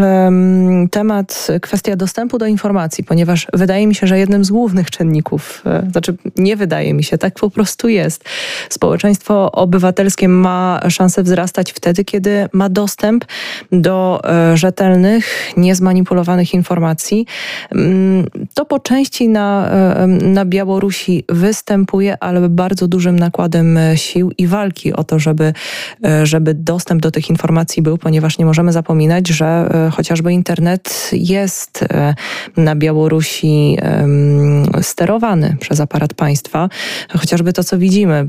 temat, 0.91 1.47
kwestia 1.63 1.97
dostępu 1.97 2.39
do 2.39 2.47
informacji, 2.47 3.05
ponieważ 3.05 3.47
wydaje 3.53 3.87
mi 3.87 3.95
się, 3.95 4.07
że 4.07 4.19
jednym 4.19 4.45
z 4.45 4.51
głównych 4.51 4.91
czynników, 4.91 5.63
e, 5.67 5.89
znaczy 5.93 6.17
nie 6.37 6.57
wydaje 6.57 6.95
mi 6.95 7.05
się, 7.05 7.19
tak 7.19 7.35
po 7.35 7.51
prostu 7.51 7.89
jest. 7.89 8.25
Społeczeństwo 8.69 9.53
obywatelskie 9.53 10.29
ma 10.29 10.81
szansę 10.89 11.23
wzrastać 11.23 11.73
wtedy, 11.73 12.05
kiedy 12.05 12.49
ma 12.53 12.69
dostęp 12.69 13.25
do 13.73 14.23
e, 14.25 14.57
rzetelnych, 14.57 15.53
niezmanipulowanych 15.57 16.55
informacji. 16.55 17.27
To 18.55 18.65
po 18.65 18.79
części 18.79 19.29
na, 19.29 19.71
e, 19.71 20.07
na 20.07 20.45
Białorusi 20.45 21.25
występuje, 21.29 22.17
ale 22.23 22.49
bardzo 22.49 22.89
dużym 22.89 23.19
nakładem 23.19 23.79
sił 23.95 24.33
i 24.39 24.47
walki 24.47 24.93
o 24.93 25.05
to, 25.05 25.19
żeby, 25.19 25.53
żeby 26.23 26.55
dostęp 26.55 27.03
do 27.03 27.11
tych 27.11 27.31
informacji 27.31 27.56
informacji 27.57 27.83
był, 27.83 27.99
ponieważ 27.99 28.39
nie 28.39 28.47
możemy 28.47 28.73
zapominać, 28.73 29.29
że 29.29 29.47
e, 29.47 29.91
chociażby 29.91 30.33
internet 30.33 31.11
jest 31.13 31.83
e, 31.83 32.15
na 32.57 32.75
Białorusi 32.77 33.79
sterowany 34.83 35.57
przez 35.61 35.81
aparat 35.81 36.15
państwa. 36.15 36.69
Chociażby 37.19 37.53
to, 37.53 37.65
co 37.65 37.79
widzimy 37.79 38.29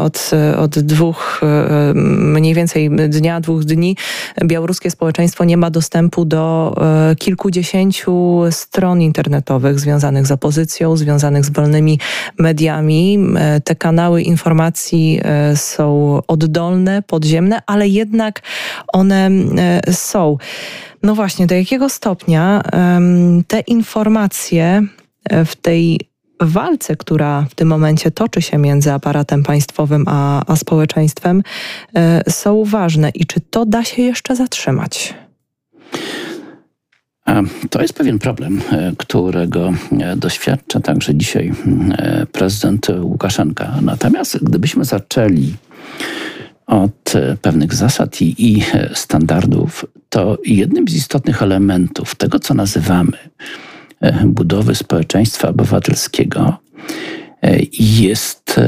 od, 0.00 0.30
od 0.58 0.78
dwóch, 0.78 1.40
e, 1.42 1.94
mniej 1.94 2.54
więcej 2.54 2.90
dnia, 2.90 3.40
dwóch 3.40 3.64
dni, 3.64 3.96
białoruskie 4.44 4.90
społeczeństwo 4.90 5.44
nie 5.44 5.56
ma 5.56 5.70
dostępu 5.70 6.24
do 6.24 6.74
kilkudziesięciu 7.18 8.40
stron 8.50 9.02
internetowych 9.02 9.80
związanych 9.80 10.26
z 10.26 10.30
opozycją, 10.30 10.96
związanych 10.96 11.44
z 11.44 11.50
wolnymi 11.50 11.98
mediami. 12.38 13.18
Te 13.64 13.74
kanały 13.74 14.22
informacji 14.22 15.20
są 15.54 16.18
oddolne, 16.28 17.02
podziemne, 17.02 17.62
ale 17.66 17.88
jednak 17.88 18.42
one 18.92 19.30
e, 19.58 19.92
są. 19.92 20.36
No 21.02 21.14
właśnie, 21.14 21.46
do 21.46 21.54
jakiego 21.54 21.88
stopnia 21.88 22.62
te 23.48 23.60
informacje 23.60 24.82
e, 25.24 25.44
w 25.44 25.56
tej 25.56 26.00
walce, 26.40 26.96
która 26.96 27.46
w 27.50 27.54
tym 27.54 27.68
momencie 27.68 28.10
toczy 28.10 28.42
się 28.42 28.58
między 28.58 28.92
aparatem 28.92 29.42
państwowym 29.42 30.04
a, 30.06 30.42
a 30.46 30.56
społeczeństwem, 30.56 31.42
e, 31.94 32.30
są 32.30 32.64
ważne 32.64 33.10
i 33.14 33.26
czy 33.26 33.40
to 33.40 33.66
da 33.66 33.84
się 33.84 34.02
jeszcze 34.02 34.36
zatrzymać? 34.36 35.14
To 37.70 37.82
jest 37.82 37.94
pewien 37.94 38.18
problem, 38.18 38.62
którego 38.98 39.72
doświadcza 40.16 40.80
także 40.80 41.14
dzisiaj 41.14 41.52
prezydent 42.32 42.86
Łukaszenka. 43.00 43.74
Natomiast 43.82 44.44
gdybyśmy 44.44 44.84
zaczęli 44.84 45.54
od 46.70 47.14
e, 47.14 47.36
pewnych 47.42 47.74
zasad 47.74 48.22
i, 48.22 48.34
i 48.38 48.62
e, 48.74 48.90
standardów, 48.94 49.84
to 50.08 50.38
jednym 50.46 50.88
z 50.88 50.94
istotnych 50.94 51.42
elementów 51.42 52.14
tego, 52.14 52.38
co 52.38 52.54
nazywamy 52.54 53.18
e, 54.00 54.26
budowy 54.26 54.74
społeczeństwa 54.74 55.48
obywatelskiego, 55.48 56.56
jest 57.78 58.60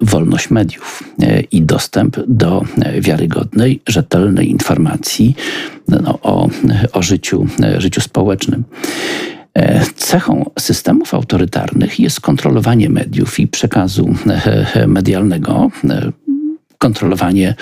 wolność 0.00 0.50
mediów 0.50 1.02
i 1.52 1.62
dostęp 1.62 2.16
do 2.28 2.64
wiarygodnej, 3.00 3.82
rzetelnej 3.88 4.50
informacji 4.50 5.36
no, 5.88 6.18
o, 6.22 6.48
o 6.92 7.02
życiu, 7.02 7.46
życiu 7.78 8.00
społecznym. 8.00 8.64
Cechą 9.96 10.50
systemów 10.58 11.14
autorytarnych 11.14 12.00
jest 12.00 12.20
kontrolowanie 12.20 12.90
mediów 12.90 13.40
i 13.40 13.46
przekazu 13.46 14.14
medialnego 14.86 15.70
kontrolowanie 16.78 17.54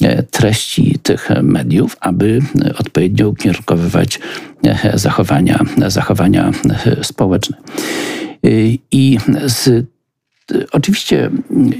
e, 0.00 0.22
treści 0.22 0.98
tych 1.02 1.28
mediów, 1.42 1.96
aby 2.00 2.40
odpowiednio 2.78 3.28
ukierunkowywać 3.28 4.20
e, 4.64 4.98
zachowania, 4.98 5.60
zachowania 5.86 6.50
e, 6.86 7.04
społeczne. 7.04 7.56
I 8.90 9.18
z 9.46 9.86
Oczywiście 10.72 11.30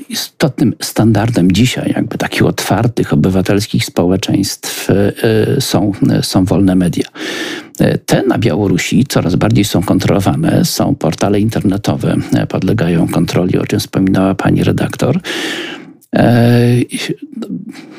istotnym 0.09 0.75
standardem 0.83 1.53
dzisiaj, 1.53 1.93
jakby 1.97 2.19
takich 2.19 2.45
otwartych, 2.47 3.13
obywatelskich 3.13 3.85
społeczeństw 3.85 4.89
są, 5.61 5.93
są 6.23 6.45
wolne 6.45 6.75
media. 6.75 7.05
Te 8.07 8.23
na 8.23 8.39
Białorusi 8.39 9.05
coraz 9.05 9.37
bardziej 9.37 9.65
są 9.65 9.83
kontrolowane, 9.83 10.65
są 10.65 10.95
portale 10.95 11.41
internetowe, 11.41 12.17
podlegają 12.49 13.09
kontroli, 13.09 13.59
o 13.59 13.67
czym 13.67 13.81
wspominała 13.81 14.35
pani 14.35 14.65
redaktor. 14.65 15.21
E, 16.17 16.77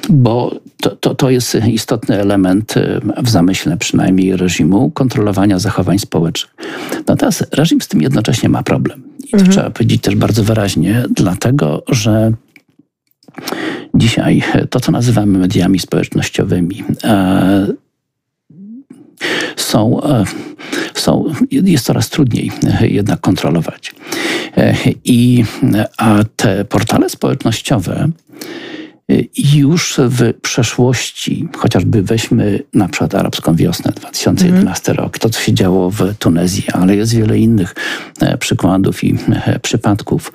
bo 0.10 0.60
to, 0.82 0.96
to, 0.96 1.16
to 1.16 1.30
jest 1.30 1.58
istotny 1.68 2.22
element 2.22 2.78
e, 2.78 3.02
w 3.18 3.30
zamyśle 3.30 3.78
przynajmniej 3.78 4.38
reżimu 4.38 4.92
kontrolowania 4.92 5.60
zachowań 5.60 6.00
społecznych. 6.00 6.56
Natomiast 7.08 7.48
reżim 7.52 7.82
z 7.82 7.88
tym 7.88 8.02
jednocześnie 8.02 8.50
ma 8.50 8.64
problem. 8.64 9.04
I 9.28 9.32
to 9.32 9.38
mhm. 9.38 9.52
trzeba 9.52 9.70
powiedzieć 9.70 10.02
też 10.02 10.16
bardzo 10.16 10.44
wyraźnie, 10.44 11.04
dlatego 11.16 11.84
że 11.88 12.34
dzisiaj 13.96 14.44
to, 14.70 14.80
co 14.80 14.92
nazywamy 14.92 15.40
mediami 15.40 15.80
społecznościowymi, 15.80 16.84
e, 17.04 17.68
są, 19.56 20.02
są, 20.94 21.34
jest 21.52 21.86
coraz 21.86 22.10
trudniej 22.10 22.52
jednak 22.82 23.22
kontrolować. 23.22 23.96
I 25.06 25.46
a 25.98 26.16
te 26.36 26.66
portale 26.66 27.10
społecznościowe 27.10 28.10
już 29.54 30.00
w 30.04 30.34
przeszłości, 30.42 31.48
chociażby 31.58 32.02
weźmy 32.02 32.60
na 32.74 32.88
przykład 32.88 33.16
arabską 33.16 33.56
wiosnę 33.56 33.92
2011 33.96 34.92
mm. 34.92 35.04
rok, 35.04 35.20
to 35.20 35.30
co 35.30 35.40
się 35.40 35.54
działo 35.54 35.92
w 35.92 36.14
Tunezji, 36.20 36.64
ale 36.74 36.96
jest 36.96 37.16
wiele 37.16 37.40
innych 37.40 37.76
e, 38.22 38.38
przykładów 38.38 39.04
i 39.04 39.18
e, 39.46 39.60
przypadków 39.60 40.34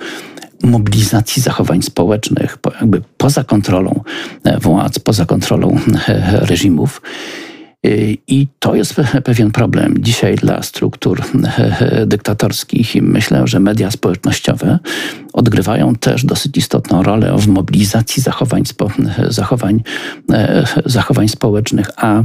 mobilizacji 0.63 1.43
zachowań 1.43 1.83
społecznych, 1.83 2.59
jakby 2.81 3.03
poza 3.17 3.45
kontrolą 3.45 4.01
e, 4.45 4.61
władz, 4.61 4.99
poza 4.99 5.27
kontrolą 5.27 5.79
reżimów. 6.33 7.03
I 8.29 8.49
to 8.59 8.75
jest 8.75 8.95
pewien 9.25 9.51
problem 9.51 9.95
dzisiaj 9.99 10.37
dla 10.37 10.63
struktur 10.63 11.23
dyktatorskich 12.07 12.97
i 12.97 13.03
myślę, 13.03 13.43
że 13.47 13.61
media 13.61 13.91
społecznościowe 13.91 14.79
odgrywają 15.33 15.95
też 15.95 16.25
dosyć 16.25 16.57
istotną 16.57 17.03
rolę 17.03 17.37
w 17.39 17.49
mobilizacji 17.49 18.23
zachowań, 18.23 18.63
zachowań, 19.29 19.83
zachowań 20.85 21.29
społecznych, 21.29 21.91
a 21.97 22.23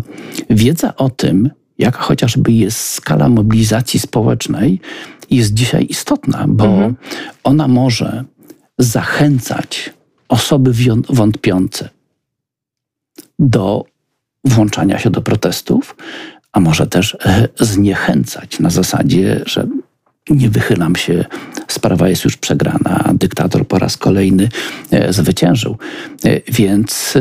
wiedza 0.50 0.96
o 0.96 1.10
tym, 1.10 1.50
jaka 1.78 2.00
chociażby 2.00 2.52
jest 2.52 2.80
skala 2.80 3.30
mobilizacji 3.30 4.00
społecznej, 4.00 4.82
jest 5.30 5.54
dzisiaj 5.54 5.86
istotna, 5.90 6.46
bo 6.48 6.66
mhm. 6.66 6.96
ona 7.44 7.68
może 7.68 8.24
zachęcać 8.78 9.94
osoby 10.30 10.74
wątpiące 11.10 11.90
do 13.40 13.86
włączania 14.46 15.00
się 15.00 15.10
do 15.10 15.22
protestów, 15.22 15.96
a 16.52 16.60
może 16.60 16.88
też 16.88 17.18
e, 17.26 17.48
zniechęcać 17.60 18.60
na 18.60 18.70
zasadzie, 18.70 19.42
że 19.46 19.68
nie 20.30 20.50
wychylam 20.50 20.96
się, 20.96 21.26
sprawa 21.68 22.10
jest 22.10 22.26
już 22.26 22.38
przegrana, 22.38 23.12
dyktator 23.14 23.68
po 23.68 23.80
raz 23.80 23.98
kolejny 23.98 24.50
e, 24.92 25.14
zwyciężył. 25.14 25.78
E, 26.26 26.42
więc 26.52 27.14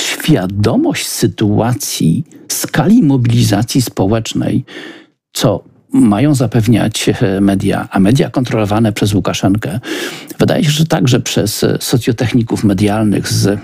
świadomość 0.00 1.06
sytuacji, 1.06 2.24
skali 2.48 3.02
mobilizacji 3.02 3.82
społecznej, 3.82 4.64
co 5.32 5.64
mają 5.92 6.34
zapewniać 6.34 7.08
e, 7.08 7.40
media, 7.40 7.88
a 7.90 8.00
media 8.00 8.30
kontrolowane 8.30 8.92
przez 8.92 9.14
Łukaszenkę, 9.14 9.80
wydaje 10.38 10.64
się, 10.64 10.70
że 10.70 10.86
także 10.86 11.20
przez 11.20 11.64
socjotechników 11.80 12.64
medialnych 12.64 13.28
z, 13.28 13.46
e, 13.46 13.58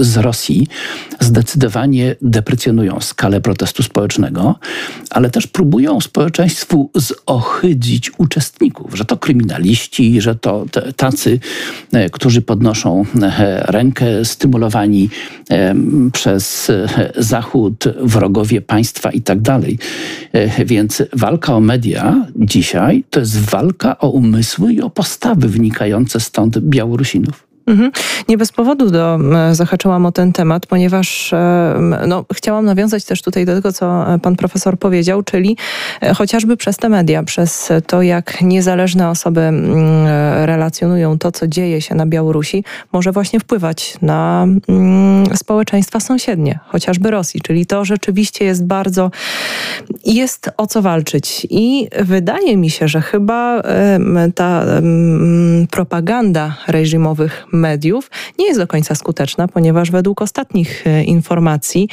z 0.00 0.16
Rosji 0.16 0.68
zdecydowanie 1.20 2.16
deprecjonują 2.22 3.00
skalę 3.00 3.40
protestu 3.40 3.82
społecznego, 3.82 4.58
ale 5.10 5.30
też 5.30 5.46
próbują 5.46 6.00
społeczeństwu 6.00 6.90
zohydzić 6.94 8.10
uczestników, 8.18 8.94
że 8.94 9.04
to 9.04 9.16
kryminaliści, 9.16 10.20
że 10.20 10.34
to 10.34 10.66
tacy, 10.96 11.40
e, 11.92 12.10
którzy 12.10 12.42
podnoszą 12.42 13.04
rękę, 13.60 14.24
stymulowani 14.24 15.08
przez 16.12 16.72
Zachód, 17.16 17.84
wrogowie 18.00 18.60
państwa 18.60 19.10
i 19.10 19.20
tak 19.20 19.40
dalej. 19.40 19.78
Więc 20.66 21.02
walka 21.12 21.49
o 21.56 21.60
media 21.60 22.26
dzisiaj 22.36 23.04
to 23.10 23.20
jest 23.20 23.38
walka 23.38 23.98
o 23.98 24.10
umysły 24.10 24.72
i 24.72 24.80
o 24.80 24.90
postawy 24.90 25.48
wynikające 25.48 26.20
stąd 26.20 26.58
Białorusinów. 26.58 27.49
Mhm. 27.66 27.90
Nie 28.28 28.38
bez 28.38 28.52
powodu 28.52 28.90
do, 28.90 29.18
zahaczyłam 29.52 30.06
o 30.06 30.12
ten 30.12 30.32
temat, 30.32 30.66
ponieważ 30.66 31.34
no, 32.06 32.24
chciałam 32.34 32.64
nawiązać 32.64 33.04
też 33.04 33.22
tutaj 33.22 33.46
do 33.46 33.54
tego, 33.54 33.72
co 33.72 34.14
e, 34.14 34.18
pan 34.18 34.36
profesor 34.36 34.78
powiedział, 34.78 35.22
czyli 35.22 35.56
e, 36.02 36.14
chociażby 36.14 36.56
przez 36.56 36.76
te 36.76 36.88
media, 36.88 37.22
przez 37.22 37.68
to, 37.86 38.02
jak 38.02 38.42
niezależne 38.42 39.10
osoby 39.10 39.40
e, 39.40 40.46
relacjonują 40.46 41.18
to, 41.18 41.32
co 41.32 41.48
dzieje 41.48 41.80
się 41.80 41.94
na 41.94 42.06
Białorusi, 42.06 42.64
może 42.92 43.12
właśnie 43.12 43.40
wpływać 43.40 43.96
na 44.02 44.46
społeczeństwa 45.34 46.00
sąsiednie, 46.00 46.58
chociażby 46.66 47.10
Rosji. 47.10 47.40
Czyli 47.40 47.66
to 47.66 47.84
rzeczywiście 47.84 48.44
jest 48.44 48.66
bardzo, 48.66 49.10
jest 50.06 50.50
o 50.56 50.66
co 50.66 50.82
walczyć. 50.82 51.46
I 51.50 51.88
wydaje 52.00 52.56
mi 52.56 52.70
się, 52.70 52.88
że 52.88 53.00
chyba 53.00 53.62
ta 54.34 54.64
propaganda 55.70 56.56
reżimowych 56.68 57.46
mediów 57.52 58.10
nie 58.38 58.46
jest 58.46 58.60
do 58.60 58.66
końca 58.66 58.94
skuteczna, 58.94 59.48
ponieważ 59.48 59.90
według 59.90 60.22
ostatnich 60.22 60.86
e, 60.86 61.04
informacji 61.04 61.88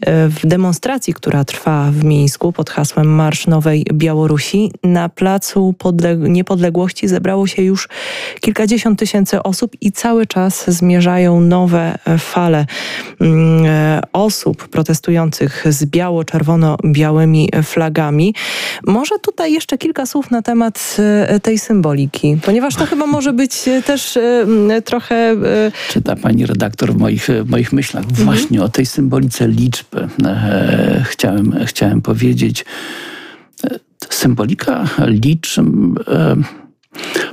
e, 0.00 0.28
w 0.28 0.46
demonstracji, 0.46 1.14
która 1.14 1.44
trwa 1.44 1.90
w 1.92 2.04
Mińsku 2.04 2.52
pod 2.52 2.70
hasłem 2.70 3.14
Marsz 3.14 3.46
Nowej 3.46 3.86
Białorusi, 3.92 4.72
na 4.84 5.08
Placu 5.08 5.74
Niepodległości 6.18 7.08
zebrało 7.08 7.46
się 7.46 7.62
już 7.62 7.88
kilkadziesiąt 8.40 8.98
tysięcy 8.98 9.42
osób 9.42 9.72
i 9.80 9.92
cały 9.92 10.26
czas 10.26 10.70
zmierzają 10.70 11.40
nowe 11.40 11.98
e, 12.04 12.18
fale 12.18 12.66
mm, 13.20 14.02
osób 14.12 14.68
protestujących 14.68 15.64
z 15.68 15.84
biało-czerwono-białymi 15.84 17.48
flagami. 17.62 18.34
Może 18.86 19.18
tutaj 19.18 19.52
jeszcze 19.52 19.78
kilka 19.78 20.06
słów 20.06 20.30
na 20.30 20.42
temat 20.42 20.96
tej 21.42 21.58
symboliki, 21.58 22.38
ponieważ 22.44 22.74
to 22.74 22.86
chyba 22.86 23.06
może 23.06 23.32
być 23.32 23.62
też 23.86 24.18
trochę 24.84 24.97
trochę... 24.98 25.16
E, 25.16 25.72
Czyta 25.88 26.16
pani 26.16 26.46
redaktor 26.46 26.92
w 26.92 26.96
moich, 26.96 27.28
w 27.44 27.50
moich 27.50 27.72
myślach 27.72 28.04
mhm. 28.04 28.24
właśnie 28.24 28.62
o 28.62 28.68
tej 28.68 28.86
symbolice 28.86 29.48
liczby. 29.48 30.08
E, 30.24 31.04
chciałem, 31.08 31.54
chciałem 31.64 32.02
powiedzieć. 32.02 32.64
E, 33.64 33.78
symbolika 34.10 34.88
liczb 35.06 35.66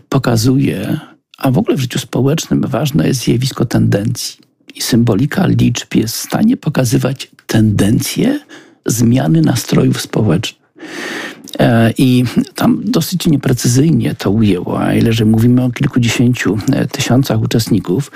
pokazuje, 0.09 0.99
a 1.37 1.51
w 1.51 1.57
ogóle 1.57 1.77
w 1.77 1.79
życiu 1.79 1.99
społecznym 1.99 2.61
ważne 2.61 3.07
jest 3.07 3.21
zjawisko 3.21 3.65
tendencji. 3.65 4.39
I 4.75 4.81
symbolika 4.81 5.47
liczb 5.47 5.95
jest 5.95 6.15
w 6.15 6.19
stanie 6.19 6.57
pokazywać 6.57 7.31
tendencje 7.47 8.39
zmiany 8.85 9.41
nastrojów 9.41 10.01
społecznych. 10.01 10.65
E, 11.59 11.93
I 11.97 12.23
tam 12.55 12.81
dosyć 12.83 13.27
nieprecyzyjnie 13.27 14.15
to 14.15 14.31
ujęło, 14.31 14.79
a 14.79 14.93
ile 14.93 15.13
że 15.13 15.25
mówimy 15.25 15.63
o 15.63 15.71
kilkudziesięciu 15.71 16.57
e, 16.71 16.87
tysiącach 16.87 17.41
uczestników, 17.41 18.11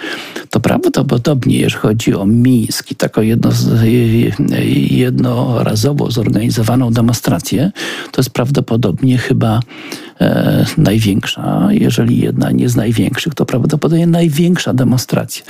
to 0.50 0.60
prawdopodobnie, 0.60 1.60
jeżeli 1.60 1.82
chodzi 1.82 2.16
o 2.16 2.26
Mińsk 2.26 2.92
i 2.92 2.96
taką 2.96 3.22
jedno, 3.22 3.52
e, 3.82 4.66
jednorazowo 4.90 6.12
zorganizowaną 6.12 6.92
demonstrację, 6.92 7.72
to 8.12 8.22
jest 8.22 8.30
prawdopodobnie 8.30 9.18
chyba 9.18 9.60
e, 10.22 10.66
największa, 10.78 11.68
jeżeli 11.72 12.20
jedna 12.20 12.52
nie 12.52 12.70
z 12.70 12.76
największych, 12.76 13.36
to 13.36 13.46
prawdopodobnie 13.46 14.08
największa 14.08 14.74
demonstracja. 14.74 15.46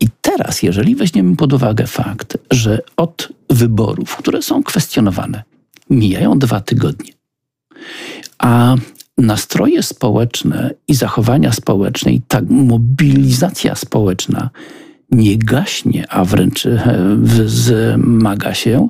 I 0.00 0.06
teraz, 0.20 0.62
jeżeli 0.62 0.96
weźmiemy 0.96 1.36
pod 1.36 1.52
uwagę 1.52 1.86
fakt, 1.86 2.38
że 2.50 2.78
od 2.96 3.28
wyborów, 3.50 4.16
które 4.16 4.42
są 4.42 4.62
kwestionowane, 4.62 5.42
mijają 5.90 6.38
dwa 6.38 6.60
tygodnie, 6.60 7.19
a 8.38 8.76
nastroje 9.18 9.82
społeczne 9.82 10.70
i 10.88 10.94
zachowania 10.94 11.52
społeczne, 11.52 12.12
i 12.12 12.20
ta 12.20 12.40
mobilizacja 12.48 13.74
społeczna 13.74 14.50
nie 15.10 15.38
gaśnie, 15.38 16.04
a 16.08 16.24
wręcz 16.24 16.66
e, 16.66 16.98
wzmaga 17.22 18.54
się, 18.54 18.88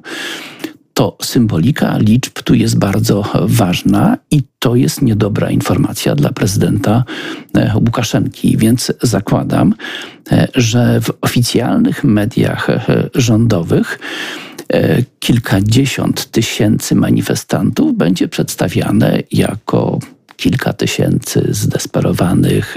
to 0.94 1.16
symbolika 1.22 1.98
liczb 1.98 2.42
tu 2.42 2.54
jest 2.54 2.78
bardzo 2.78 3.24
ważna 3.42 4.16
i 4.30 4.42
to 4.58 4.76
jest 4.76 5.02
niedobra 5.02 5.50
informacja 5.50 6.14
dla 6.14 6.32
prezydenta 6.32 7.04
e, 7.54 7.72
Łukaszenki. 7.74 8.56
Więc 8.56 8.92
zakładam, 9.02 9.74
e, 10.32 10.48
że 10.54 11.00
w 11.00 11.10
oficjalnych 11.20 12.04
mediach 12.04 12.68
rządowych 13.14 13.98
kilkadziesiąt 15.18 16.30
tysięcy 16.30 16.94
manifestantów 16.94 17.96
będzie 17.96 18.28
przedstawiane 18.28 19.22
jako 19.32 19.98
kilka 20.36 20.72
tysięcy 20.72 21.46
zdesperowanych 21.50 22.74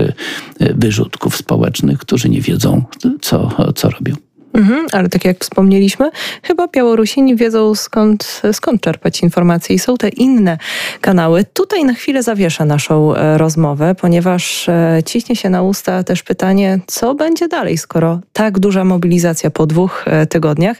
wyrzutków 0.59 1.37
społecznych, 1.37 1.99
którzy 1.99 2.29
nie 2.29 2.41
wiedzą, 2.41 2.83
co, 3.21 3.71
co 3.75 3.89
robią. 3.89 4.15
Mhm, 4.53 4.87
ale 4.91 5.09
tak 5.09 5.25
jak 5.25 5.39
wspomnieliśmy, 5.39 6.11
chyba 6.43 6.67
Białorusini 6.67 7.35
wiedzą 7.35 7.75
skąd, 7.75 8.41
skąd 8.51 8.81
czerpać 8.81 9.21
informacje 9.21 9.75
i 9.75 9.79
są 9.79 9.97
te 9.97 10.09
inne 10.09 10.57
kanały. 11.01 11.45
Tutaj 11.53 11.85
na 11.85 11.93
chwilę 11.93 12.23
zawieszę 12.23 12.65
naszą 12.65 13.15
e, 13.15 13.37
rozmowę, 13.37 13.95
ponieważ 13.95 14.69
e, 14.69 14.99
ciśnie 15.05 15.35
się 15.35 15.49
na 15.49 15.61
usta 15.61 16.03
też 16.03 16.23
pytanie, 16.23 16.79
co 16.87 17.15
będzie 17.15 17.47
dalej, 17.47 17.77
skoro 17.77 18.19
tak 18.33 18.59
duża 18.59 18.83
mobilizacja 18.83 19.51
po 19.51 19.65
dwóch 19.65 20.05
e, 20.07 20.25
tygodniach. 20.25 20.77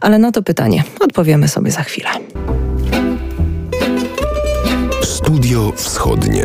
Ale 0.00 0.18
na 0.18 0.32
to 0.32 0.42
pytanie 0.42 0.84
odpowiemy 1.00 1.48
sobie 1.48 1.70
za 1.70 1.82
chwilę. 1.82 2.08
Studio 5.02 5.72
Wschodnie. 5.76 6.44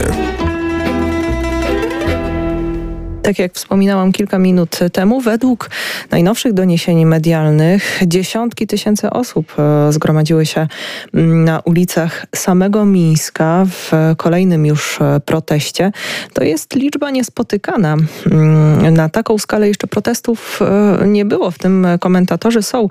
Tak 3.26 3.40
jak 3.40 3.54
wspominałam 3.54 4.12
kilka 4.12 4.40
minut 4.40 4.80
temu, 4.94 5.22
według 5.22 5.70
najnowszych 6.12 6.54
doniesień 6.54 7.06
medialnych 7.06 8.00
dziesiątki 8.06 8.68
tysięcy 8.68 9.10
osób 9.10 9.54
e, 9.60 9.92
zgromadziły 9.94 10.46
się 10.46 10.68
mm, 11.14 11.44
na 11.44 11.60
ulicach 11.60 12.26
samego 12.36 12.86
Mińska 12.86 13.66
w 13.70 13.92
kolejnym 14.18 14.66
już 14.66 15.02
e, 15.02 15.20
proteście. 15.20 15.92
To 16.34 16.44
jest 16.44 16.76
liczba 16.76 17.12
niespotykana. 17.12 17.98
Mm, 18.32 18.94
na 18.94 19.10
taką 19.10 19.38
skalę 19.38 19.68
jeszcze 19.68 19.88
protestów 19.88 20.60
e, 20.62 21.08
nie 21.08 21.26
było, 21.26 21.52
w 21.52 21.58
tym 21.58 21.88
komentatorzy 22.00 22.62
są 22.62 22.88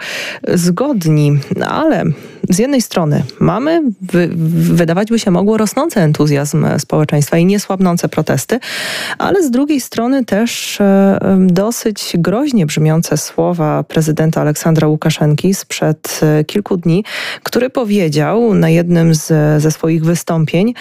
zgodni, 0.55 1.39
ale 1.69 2.05
z 2.51 2.59
jednej 2.59 2.83
strony 2.83 3.23
mamy, 3.41 3.83
wydawać 4.57 5.09
by 5.09 5.19
się 5.19 5.31
mogło, 5.31 5.57
rosnący 5.57 6.01
entuzjazm 6.01 6.67
społeczeństwa 6.79 7.39
i 7.39 7.47
niesłabnące 7.47 8.09
protesty, 8.09 8.61
ale 9.19 9.43
z 9.43 9.51
drugiej 9.51 9.81
strony 9.81 10.24
też 10.25 10.81
e, 10.81 11.19
dosyć 11.41 12.13
groźnie 12.19 12.67
brzmiące 12.67 13.17
słowa 13.17 13.83
prezydenta 13.83 14.41
Aleksandra 14.41 14.89
Łukaszenki 14.89 15.55
sprzed 15.55 16.21
e, 16.23 16.45
kilku 16.45 16.77
dni, 16.77 17.05
który 17.43 17.71
powiedział 17.71 18.55
na 18.55 18.69
jednym 18.69 19.15
z, 19.15 19.63
ze 19.63 19.71
swoich 19.71 20.05
wystąpień, 20.05 20.75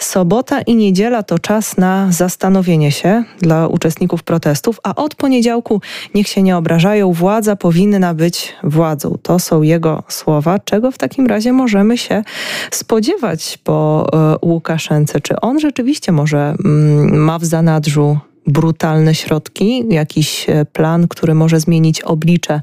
Sobota 0.00 0.60
i 0.60 0.76
niedziela 0.76 1.22
to 1.22 1.38
czas 1.38 1.76
na 1.76 2.08
zastanowienie 2.10 2.92
się 2.92 3.24
dla 3.38 3.66
uczestników 3.66 4.22
protestów, 4.22 4.80
a 4.82 4.94
od 4.94 5.14
poniedziałku 5.14 5.80
niech 6.14 6.28
się 6.28 6.42
nie 6.42 6.56
obrażają, 6.56 7.12
władza 7.12 7.56
powinna 7.56 8.14
być 8.14 8.54
władzą. 8.62 9.18
To 9.22 9.38
są 9.38 9.62
jego 9.62 10.02
słowa. 10.08 10.58
Czego 10.58 10.90
w 10.90 10.98
takim 10.98 11.26
razie 11.26 11.52
możemy 11.52 11.98
się 11.98 12.22
spodziewać 12.70 13.58
po 13.64 14.06
e, 14.12 14.46
Łukaszence? 14.46 15.20
Czy 15.20 15.40
on 15.40 15.60
rzeczywiście 15.60 16.12
może 16.12 16.54
mm, 16.64 17.24
ma 17.24 17.38
w 17.38 17.44
zanadrzu 17.44 18.18
brutalne 18.46 19.14
środki, 19.14 19.84
jakiś 19.88 20.46
e, 20.48 20.64
plan, 20.64 21.08
który 21.08 21.34
może 21.34 21.60
zmienić 21.60 22.02
oblicze 22.02 22.60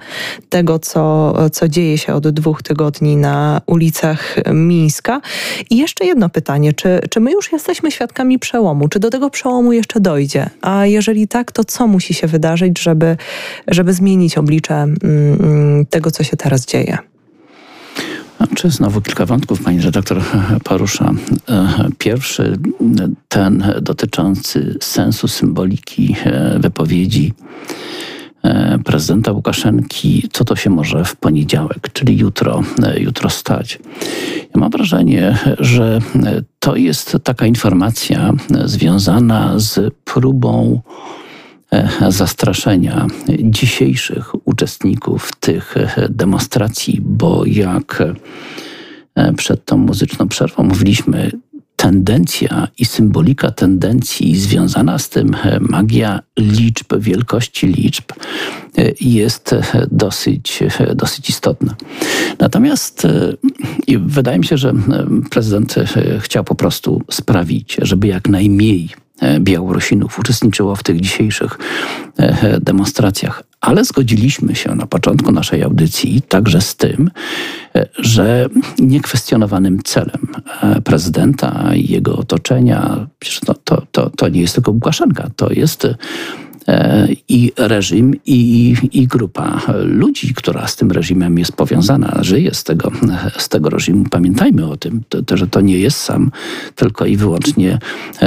tego, 0.50 0.80
co, 0.80 1.36
co 1.50 1.68
dzieje 1.68 1.98
się 1.98 2.14
od 2.14 2.28
dwóch 2.30 2.64
tygodni 2.64 3.16
na 3.16 3.62
ulicach 3.66 4.36
Mińska. 4.54 5.22
I 5.70 5.78
jeszcze 5.78 6.06
jedno 6.06 6.30
pytanie, 6.30 6.74
czy, 6.74 7.00
czy 7.10 7.20
my 7.20 7.32
już 7.32 7.52
jesteśmy 7.52 7.92
świadkami 7.92 8.40
przełomu? 8.40 8.88
Czy 8.88 9.00
do 9.00 9.10
tego 9.10 9.30
przełomu 9.30 9.74
jeszcze 9.74 10.00
dojdzie? 10.00 10.50
A 10.62 10.86
jeżeli 10.86 11.28
tak, 11.28 11.52
to 11.52 11.64
co 11.64 11.88
musi 11.88 12.14
się 12.14 12.28
wydarzyć, 12.28 12.80
żeby, 12.80 13.18
żeby 13.68 13.94
zmienić 13.94 14.38
oblicze 14.38 14.76
mm, 14.76 14.98
mm, 15.04 15.86
tego, 15.86 16.12
co 16.12 16.24
się 16.24 16.38
teraz 16.38 16.66
dzieje? 16.66 16.98
Czy 18.56 18.70
znowu 18.70 19.02
kilka 19.02 19.26
wątków 19.26 19.64
pani 19.64 19.82
redaktor 19.82 20.22
porusza. 20.64 21.14
E, 21.50 21.90
pierwszy, 21.98 22.58
ten 23.28 23.74
dotyczący 23.82 24.78
sensu 24.82 25.28
symboliki 25.28 26.16
e, 26.26 26.60
wypowiedzi 26.60 27.34
e, 28.44 28.80
prezydenta 28.86 29.32
Łukaszenki, 29.32 30.30
co 30.34 30.46
to 30.46 30.56
się 30.56 30.70
może 30.70 31.06
w 31.06 31.16
poniedziałek, 31.16 31.90
czyli 31.94 32.18
jutro, 32.18 32.64
jutro 32.98 33.30
stać. 33.30 33.80
Ja 34.56 34.60
mam 34.60 34.72
wrażenie, 34.72 35.38
że 35.60 36.00
to 36.60 36.76
jest 36.76 37.18
taka 37.24 37.46
informacja 37.46 38.34
związana 38.66 39.54
z 39.60 39.94
próbą 40.04 40.82
zastraszenia 42.10 43.08
dzisiejszych 43.40 44.48
uczestników 44.48 45.32
tych 45.40 45.78
e, 45.78 46.08
demonstracji, 46.10 47.02
bo 47.02 47.46
jak 47.46 48.04
e, 49.16 49.34
przed 49.34 49.66
tą 49.66 49.78
muzyczną 49.78 50.28
przerwą 50.28 50.64
mówiliśmy, 50.64 51.32
tendencja 51.76 52.68
i 52.78 52.86
symbolika 52.86 53.52
tendencji 53.52 54.36
związana 54.36 55.00
z 55.00 55.10
tym 55.10 55.36
magia 55.60 56.20
liczb, 56.40 56.94
wielkości 57.00 57.68
liczb 57.68 58.04
jest 59.02 59.56
dosyć, 59.92 60.60
dosyć 60.96 61.30
istotna. 61.30 61.76
Natomiast 62.40 63.08
wydaje 64.00 64.40
mi 64.40 64.46
się, 64.46 64.58
że 64.58 64.74
prezydent 65.30 65.76
chciał 66.20 66.44
po 66.44 66.56
prostu 66.56 67.02
sprawić, 67.10 67.78
żeby 67.82 68.08
jak 68.08 68.30
najmniej 68.30 68.90
E, 68.90 69.07
Białorusinów 69.40 70.20
uczestniczyło 70.20 70.76
w 70.76 70.84
tych 70.84 71.02
dzisiejszych 71.02 71.58
e, 72.18 72.60
demonstracjach. 72.60 73.44
Ale 73.62 73.86
zgodziliśmy 73.86 74.56
się 74.56 74.76
na 74.76 74.86
początku 74.88 75.32
naszej 75.32 75.64
audycji 75.64 76.22
także 76.22 76.62
z 76.62 76.76
tym, 76.76 77.12
e, 77.76 77.88
że 77.98 78.50
niekwestionowanym 78.80 79.84
celem 79.84 80.28
prezydenta 80.84 81.76
i 81.76 81.92
jego 81.92 82.18
otoczenia, 82.18 83.08
to, 83.64 83.82
to, 83.92 84.10
to, 84.10 84.30
nie 84.30 84.42
jest 84.42 84.54
tylko 84.54 84.72
Łukaszenka, 84.72 85.30
to 85.36 85.54
jest 85.54 85.88
E, 85.88 85.96
i 87.30 87.52
reżim, 87.58 88.16
i, 88.26 88.76
i 88.92 89.08
grupa 89.08 89.62
ludzi, 89.84 90.34
która 90.34 90.68
z 90.68 90.76
tym 90.76 90.92
reżimem 90.92 91.40
jest 91.40 91.52
powiązana, 91.52 92.18
żyje 92.22 92.54
z 92.54 92.64
tego, 92.64 92.92
z 93.38 93.50
tego 93.50 93.70
reżimu. 93.70 94.06
Pamiętajmy 94.10 94.66
o 94.70 94.78
tym, 94.78 95.02
to, 95.10 95.24
to, 95.24 95.38
że 95.38 95.48
to 95.48 95.62
nie 95.62 95.78
jest 95.78 95.98
sam 95.98 96.32
tylko 96.76 97.06
i 97.06 97.18
wyłącznie 97.18 97.80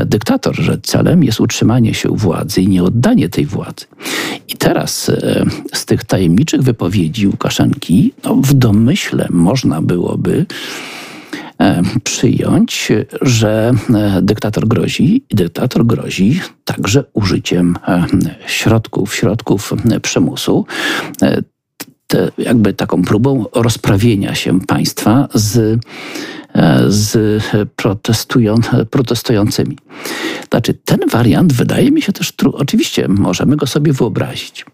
dyktator, 0.07 0.57
że 0.57 0.79
celem 0.83 1.25
jest 1.25 1.41
utrzymanie 1.41 1.95
się 1.95 2.09
władzy 2.09 2.63
i 2.63 2.69
nie 2.69 2.83
oddanie 2.83 3.29
tej 3.29 3.47
władzy. 3.47 3.87
I 4.49 4.57
teraz 4.57 5.09
e, 5.09 5.45
z 5.73 5.85
tych 5.85 6.05
tajemniczych 6.05 6.63
wypowiedzi 6.63 7.27
Łukaszenki, 7.27 8.13
no, 8.25 8.35
w 8.35 8.55
domyśle 8.55 9.27
można 9.31 9.83
byłoby 9.83 10.31
E, 10.31 10.47
przyjąć, 12.05 12.93
że 13.21 13.73
e, 13.95 14.23
dyktator 14.23 14.69
grozi 14.69 15.23
i 15.31 15.35
dyktator 15.35 15.87
grozi 15.87 16.41
także 16.65 17.05
użyciem 17.13 17.77
e, 17.89 18.07
środków, 18.47 19.15
środków 19.15 19.73
przymusu. 20.03 20.67
Te, 22.07 22.31
jakby 22.39 22.73
taką 22.73 23.03
próbą 23.03 23.45
rozprawienia 23.55 24.35
się 24.35 24.61
państwa 24.61 25.29
z, 25.35 25.81
z 26.89 27.43
protestują, 27.77 28.55
protestującymi. 28.91 29.79
Znaczy, 30.51 30.75
ten 30.75 31.01
wariant 31.11 31.53
wydaje 31.53 31.91
mi 31.91 32.03
się 32.03 32.13
też, 32.13 32.33
oczywiście 32.53 33.09
możemy 33.09 33.57
go 33.57 33.67
sobie 33.67 33.93
wyobrazić. 33.93 34.65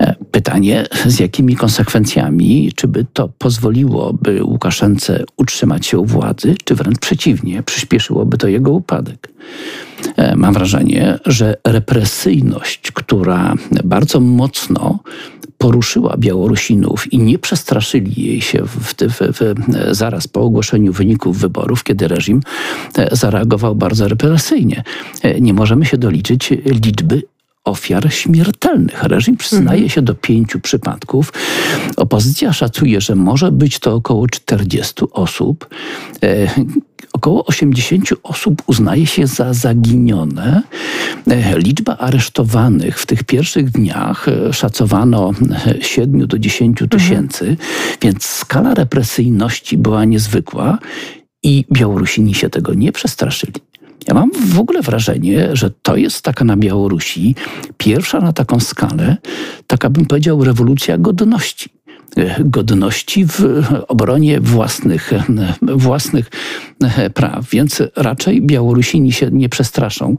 E, 0.00 0.14
pytanie, 0.30 0.86
z 1.06 1.20
jakimi 1.20 1.56
konsekwencjami, 1.56 2.72
czy 2.76 2.88
by 2.88 3.06
to 3.12 3.28
pozwoliłoby 3.38 4.44
Łukaszence 4.44 5.24
utrzymać 5.36 5.86
się 5.86 5.98
u 5.98 6.04
władzy, 6.04 6.54
czy 6.64 6.74
wręcz 6.74 6.98
przeciwnie, 6.98 7.62
przyspieszyłoby 7.62 8.38
to 8.38 8.48
jego 8.48 8.70
upadek. 8.72 9.28
E, 10.16 10.36
mam 10.36 10.54
wrażenie, 10.54 11.18
że 11.26 11.56
represyjność, 11.66 12.92
która 12.92 13.54
bardzo 13.84 14.20
mocno 14.20 14.98
poruszyła 15.58 16.16
Białorusinów 16.18 17.12
i 17.12 17.18
nie 17.18 17.38
przestraszyli 17.38 18.22
jej 18.22 18.40
się 18.40 18.62
w, 18.66 18.94
w, 18.94 19.18
w, 19.20 19.54
zaraz 19.96 20.28
po 20.28 20.40
ogłoszeniu 20.40 20.92
wyników 20.92 21.38
wyborów, 21.38 21.84
kiedy 21.84 22.08
reżim 22.08 22.40
e, 22.98 23.16
zareagował 23.16 23.74
bardzo 23.74 24.08
represyjnie. 24.08 24.82
Nie 25.40 25.54
możemy 25.54 25.84
się 25.84 25.98
doliczyć 25.98 26.50
liczby 26.64 27.22
ofiar 27.68 28.12
śmiertelnych. 28.12 29.02
Reżim 29.02 29.36
przyznaje 29.36 29.82
mhm. 29.82 29.88
się 29.88 30.02
do 30.02 30.14
pięciu 30.14 30.60
przypadków. 30.60 31.32
Opozycja 31.96 32.52
szacuje, 32.52 33.00
że 33.00 33.14
może 33.14 33.52
być 33.52 33.78
to 33.78 33.94
około 33.94 34.26
40 34.26 34.94
osób. 35.12 35.68
E, 36.22 36.50
około 37.12 37.44
80 37.44 38.08
osób 38.22 38.62
uznaje 38.66 39.06
się 39.06 39.26
za 39.26 39.54
zaginione. 39.54 40.62
E, 41.30 41.58
liczba 41.58 41.96
aresztowanych 41.96 43.00
w 43.00 43.06
tych 43.06 43.24
pierwszych 43.24 43.70
dniach 43.70 44.28
e, 44.28 44.52
szacowano 44.52 45.30
7 45.80 46.26
do 46.26 46.38
10 46.38 46.82
mhm. 46.82 46.88
tysięcy, 47.00 47.44
mhm. 47.44 47.68
więc 48.02 48.24
skala 48.26 48.74
represyjności 48.74 49.76
była 49.76 50.04
niezwykła 50.04 50.78
i 51.42 51.64
Białorusini 51.72 52.34
się 52.34 52.50
tego 52.50 52.74
nie 52.74 52.92
przestraszyli. 52.92 53.67
Ja 54.08 54.14
mam 54.14 54.30
w 54.32 54.58
ogóle 54.58 54.82
wrażenie, 54.82 55.48
że 55.52 55.70
to 55.70 55.96
jest 55.96 56.22
taka 56.22 56.44
na 56.44 56.56
Białorusi 56.56 57.34
pierwsza 57.78 58.20
na 58.20 58.32
taką 58.32 58.60
skalę, 58.60 59.16
taka 59.66 59.90
bym 59.90 60.06
powiedział, 60.06 60.44
rewolucja 60.44 60.98
godności. 60.98 61.77
Godności 62.40 63.26
w 63.26 63.64
obronie 63.88 64.40
własnych, 64.40 65.12
własnych 65.60 66.30
praw. 67.14 67.50
Więc 67.50 67.82
raczej 67.96 68.42
Białorusini 68.42 69.12
się 69.12 69.30
nie 69.32 69.48
przestraszą 69.48 70.16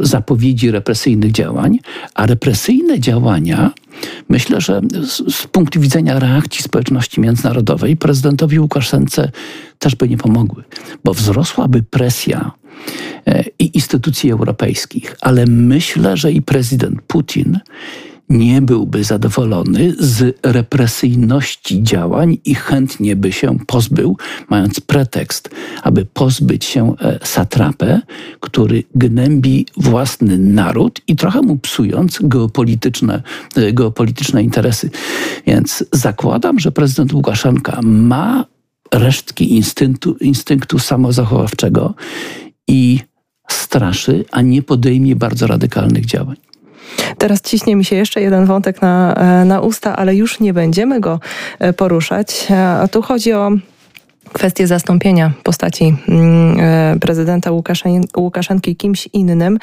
zapowiedzi 0.00 0.70
represyjnych 0.70 1.32
działań, 1.32 1.78
a 2.14 2.26
represyjne 2.26 3.00
działania 3.00 3.70
myślę, 4.28 4.60
że 4.60 4.80
z, 5.02 5.34
z, 5.34 5.46
punktu 5.46 5.80
widzenia 5.80 6.18
reakcji 6.18 6.62
społeczności 6.62 7.20
międzynarodowej 7.20 7.96
prezydentowi 7.96 8.58
Łukaszence 8.58 9.30
też 9.78 9.94
by 9.94 10.08
nie 10.08 10.16
pomogły, 10.16 10.64
bo 11.04 11.14
wzrosłaby 11.14 11.82
presja 11.82 12.50
e, 13.26 13.44
i 13.58 13.76
instytucji 13.76 14.30
europejskich, 14.30 15.16
ale 15.20 15.46
myślę, 15.46 16.16
że 16.16 16.32
i 16.32 16.42
prezydent 16.42 17.02
Putin 17.02 17.58
nie 18.30 18.62
byłby 18.62 19.04
zadowolony 19.04 19.94
z 19.98 20.38
represyjności 20.42 21.82
działań 21.82 22.38
i 22.44 22.54
chętnie 22.54 23.16
by 23.16 23.32
się 23.32 23.58
pozbył, 23.66 24.16
mając 24.50 24.80
pretekst, 24.80 25.50
aby 25.82 26.04
pozbyć 26.04 26.64
się 26.64 26.94
e, 27.00 27.18
satrapę, 27.22 28.00
który 28.40 28.84
gnębi 28.94 29.66
własny 29.76 30.38
naród 30.38 31.00
i 31.06 31.16
trochę 31.16 31.42
mu 31.42 31.56
psując 31.56 32.18
geopolityczne, 32.22 33.22
e, 33.56 33.72
geopolityczne 33.72 34.42
interesy. 34.42 34.90
Więc 35.46 35.84
zakładam, 35.92 36.58
że 36.58 36.72
prezydent 36.72 37.12
Łukaszenka 37.12 37.80
ma 37.82 38.44
resztki 38.92 39.56
instynktu, 39.56 40.16
instynktu 40.20 40.78
samozachowawczego 40.78 41.94
i 42.68 42.98
straszy, 43.50 44.24
a 44.30 44.42
nie 44.42 44.62
podejmie 44.62 45.16
bardzo 45.16 45.46
radykalnych 45.46 46.06
działań. 46.06 46.49
Teraz 47.20 47.40
ciśnie 47.40 47.76
mi 47.76 47.84
się 47.84 47.96
jeszcze 47.96 48.20
jeden 48.20 48.46
wątek 48.46 48.82
na, 48.82 49.14
e, 49.14 49.44
na 49.44 49.60
usta, 49.60 49.96
ale 49.96 50.14
już 50.14 50.40
nie 50.40 50.52
będziemy 50.52 51.00
go 51.00 51.20
e, 51.58 51.72
poruszać. 51.72 52.46
A 52.82 52.88
tu 52.88 53.02
chodzi 53.02 53.32
o 53.32 53.50
kwestię 54.32 54.66
zastąpienia 54.66 55.32
postaci 55.42 55.96
mm, 56.08 56.60
e, 56.60 56.96
prezydenta 57.00 57.50
Łukaszenki 58.16 58.76
kimś 58.76 59.08
innym. 59.12 59.58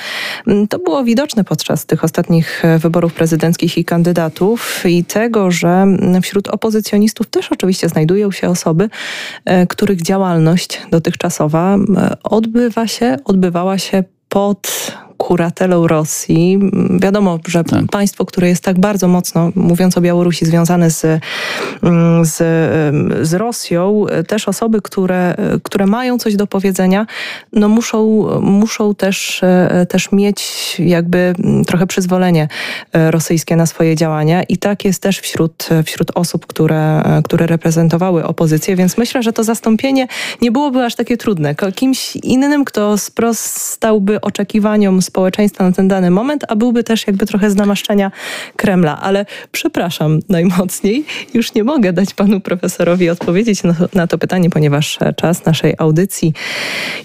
Mm, 0.47 0.67
to 0.67 0.79
było 0.79 1.03
widoczne 1.03 1.43
podczas 1.43 1.85
tych 1.85 2.03
ostatnich 2.03 2.63
wyborów 2.79 3.13
prezydenckich 3.13 3.77
i 3.77 3.85
kandydatów 3.85 4.83
i 4.85 5.03
tego, 5.03 5.51
że 5.51 5.85
wśród 6.21 6.47
opozycjonistów 6.47 7.27
też 7.27 7.51
oczywiście 7.51 7.89
znajdują 7.89 8.31
się 8.31 8.49
osoby, 8.49 8.89
których 9.69 10.01
działalność 10.01 10.81
dotychczasowa 10.91 11.77
odbywa 12.23 12.87
się, 12.87 13.17
odbywała 13.25 13.77
się 13.77 14.03
pod 14.29 14.91
kuratelą 15.17 15.87
Rosji. 15.87 16.59
Wiadomo, 16.99 17.39
że 17.47 17.63
tak. 17.63 17.85
państwo, 17.91 18.25
które 18.25 18.49
jest 18.49 18.63
tak 18.63 18.79
bardzo 18.79 19.07
mocno, 19.07 19.51
mówiąc 19.55 19.97
o 19.97 20.01
Białorusi, 20.01 20.45
związane 20.45 20.91
z, 20.91 21.05
mm, 21.83 22.25
z, 22.25 22.35
z 23.27 23.33
Rosją, 23.33 24.05
też 24.27 24.47
osoby, 24.47 24.81
które, 24.81 25.35
które 25.63 25.85
mają 25.85 26.17
coś 26.17 26.35
do 26.35 26.47
powiedzenia, 26.47 27.05
no 27.53 27.69
muszą, 27.69 28.27
muszą 28.41 28.95
też, 28.95 29.41
też 29.89 30.11
mieć 30.11 30.75
jakby 30.79 31.33
trochę 31.67 31.87
przyzwolenie 31.87 32.47
rosyjskie 32.93 33.55
na 33.55 33.65
swoje 33.65 33.95
działania 33.95 34.43
i 34.43 34.57
tak 34.57 34.85
jest 34.85 35.01
też 35.01 35.19
wśród, 35.19 35.69
wśród 35.85 36.11
osób, 36.15 36.45
które, 36.45 37.03
które 37.23 37.47
reprezentowały 37.47 38.25
opozycję, 38.25 38.75
więc 38.75 38.97
myślę, 38.97 39.23
że 39.23 39.33
to 39.33 39.43
zastąpienie 39.43 40.07
nie 40.41 40.51
byłoby 40.51 40.85
aż 40.85 40.95
takie 40.95 41.17
trudne. 41.17 41.55
Kimś 41.75 42.15
innym, 42.15 42.65
kto 42.65 42.97
sprostałby 42.97 44.21
oczekiwaniom 44.21 45.01
społeczeństwa 45.07 45.63
na 45.63 45.71
ten 45.71 45.87
dany 45.87 46.11
moment, 46.11 46.43
a 46.47 46.55
byłby 46.55 46.83
też 46.83 47.07
jakby 47.07 47.25
trochę 47.25 47.51
z 47.51 47.55
namaszczenia 47.55 48.11
Kremla. 48.55 49.01
Ale 49.01 49.25
przepraszam 49.51 50.19
najmocniej, 50.29 51.05
już 51.33 51.53
nie 51.53 51.63
mogę 51.63 51.93
dać 51.93 52.13
panu 52.13 52.39
profesorowi 52.39 53.09
odpowiedzieć 53.09 53.63
na, 53.63 53.75
na 53.93 54.07
to 54.07 54.17
pytanie, 54.17 54.49
ponieważ 54.49 54.99
czas 55.15 55.45
naszej 55.45 55.73
audycji 55.77 56.33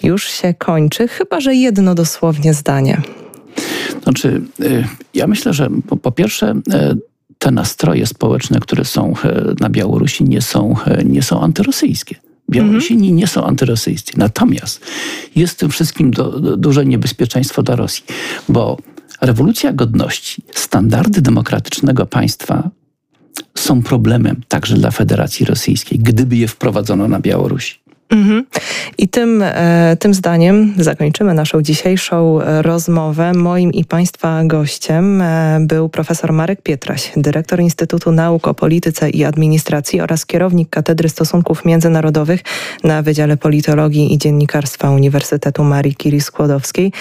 już 0.03 0.28
się 0.28 0.55
kończy, 0.55 1.09
chyba 1.09 1.40
że 1.40 1.55
jedno 1.55 1.94
dosłownie 1.94 2.55
zdanie. 2.55 3.03
Znaczy, 4.03 4.42
y, 4.61 4.84
ja 5.14 5.26
myślę, 5.26 5.53
że 5.53 5.68
po, 5.88 5.96
po 5.96 6.12
pierwsze, 6.12 6.50
y, 6.53 6.98
te 7.38 7.50
nastroje 7.50 8.07
społeczne, 8.07 8.61
które 8.61 8.84
są 8.84 9.12
y, 9.12 9.55
na 9.61 9.70
Białorusi, 9.70 10.24
nie 10.24 10.42
są, 10.42 10.74
nie 11.05 11.22
są 11.22 11.40
antyrosyjskie. 11.40 12.16
Białorusini 12.53 13.09
mhm. 13.09 13.16
nie 13.16 13.26
są 13.26 13.44
antyrosyjscy. 13.44 14.12
Natomiast 14.16 14.80
jest 15.36 15.55
w 15.55 15.57
tym 15.57 15.70
wszystkim 15.70 16.11
do, 16.11 16.40
do, 16.40 16.57
duże 16.57 16.86
niebezpieczeństwo 16.86 17.62
dla 17.62 17.76
Rosji, 17.76 18.05
bo 18.48 18.78
rewolucja 19.20 19.72
godności, 19.72 20.42
standardy 20.55 21.20
demokratycznego 21.20 22.07
państwa 22.07 22.70
są 23.55 23.82
problemem 23.82 24.40
także 24.48 24.76
dla 24.76 24.90
Federacji 24.90 25.46
Rosyjskiej, 25.46 25.98
gdyby 25.98 26.36
je 26.36 26.48
wprowadzono 26.48 27.09
na 27.09 27.20
Białorusi. 27.20 27.82
Mhm. 28.12 28.44
I 28.98 29.08
tym, 29.08 29.42
e, 29.42 29.96
tym 30.00 30.14
zdaniem 30.14 30.74
zakończymy 30.76 31.34
naszą 31.34 31.62
dzisiejszą 31.62 32.40
e, 32.40 32.62
rozmowę. 32.62 33.32
Moim 33.32 33.72
i 33.72 33.84
Państwa 33.84 34.44
gościem 34.44 35.22
e, 35.22 35.58
był 35.60 35.88
profesor 35.88 36.32
Marek 36.32 36.62
Pietraś, 36.62 37.12
dyrektor 37.16 37.60
Instytutu 37.60 38.12
Nauk 38.12 38.48
o 38.48 38.54
Polityce 38.54 39.10
i 39.10 39.24
Administracji 39.24 40.00
oraz 40.00 40.26
kierownik 40.26 40.70
Katedry 40.70 41.08
Stosunków 41.08 41.64
Międzynarodowych 41.64 42.40
na 42.84 43.02
Wydziale 43.02 43.36
Politologii 43.36 44.14
i 44.14 44.18
Dziennikarstwa 44.18 44.90
Uniwersytetu 44.90 45.64
Marii 45.64 45.94
Curie 46.02 46.20
Skłodowskiej. 46.20 46.92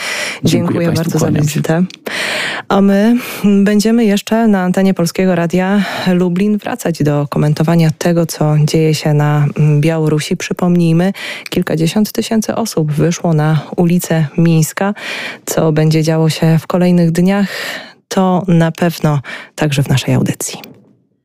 Dziękuję, 0.43 0.79
Dziękuję 0.79 0.91
bardzo 0.91 1.19
za 1.19 1.31
wizytę. 1.31 1.83
A 2.67 2.81
my 2.81 3.15
będziemy 3.63 4.05
jeszcze 4.05 4.47
na 4.47 4.61
antenie 4.61 4.93
Polskiego 4.93 5.35
Radia 5.35 5.83
Lublin 6.13 6.57
wracać 6.57 7.03
do 7.03 7.27
komentowania 7.29 7.91
tego, 7.97 8.25
co 8.25 8.55
dzieje 8.65 8.95
się 8.95 9.13
na 9.13 9.45
Białorusi. 9.79 10.37
Przypomnijmy, 10.37 11.00
kilkadziesiąt 11.49 12.11
tysięcy 12.11 12.55
osób 12.55 12.91
wyszło 12.91 13.33
na 13.33 13.59
ulicę 13.75 14.27
Mińska. 14.37 14.93
Co 15.45 15.71
będzie 15.71 16.03
działo 16.03 16.29
się 16.29 16.59
w 16.59 16.67
kolejnych 16.67 17.11
dniach, 17.11 17.47
to 18.07 18.43
na 18.47 18.71
pewno 18.71 19.19
także 19.55 19.83
w 19.83 19.89
naszej 19.89 20.13
audycji. 20.13 20.70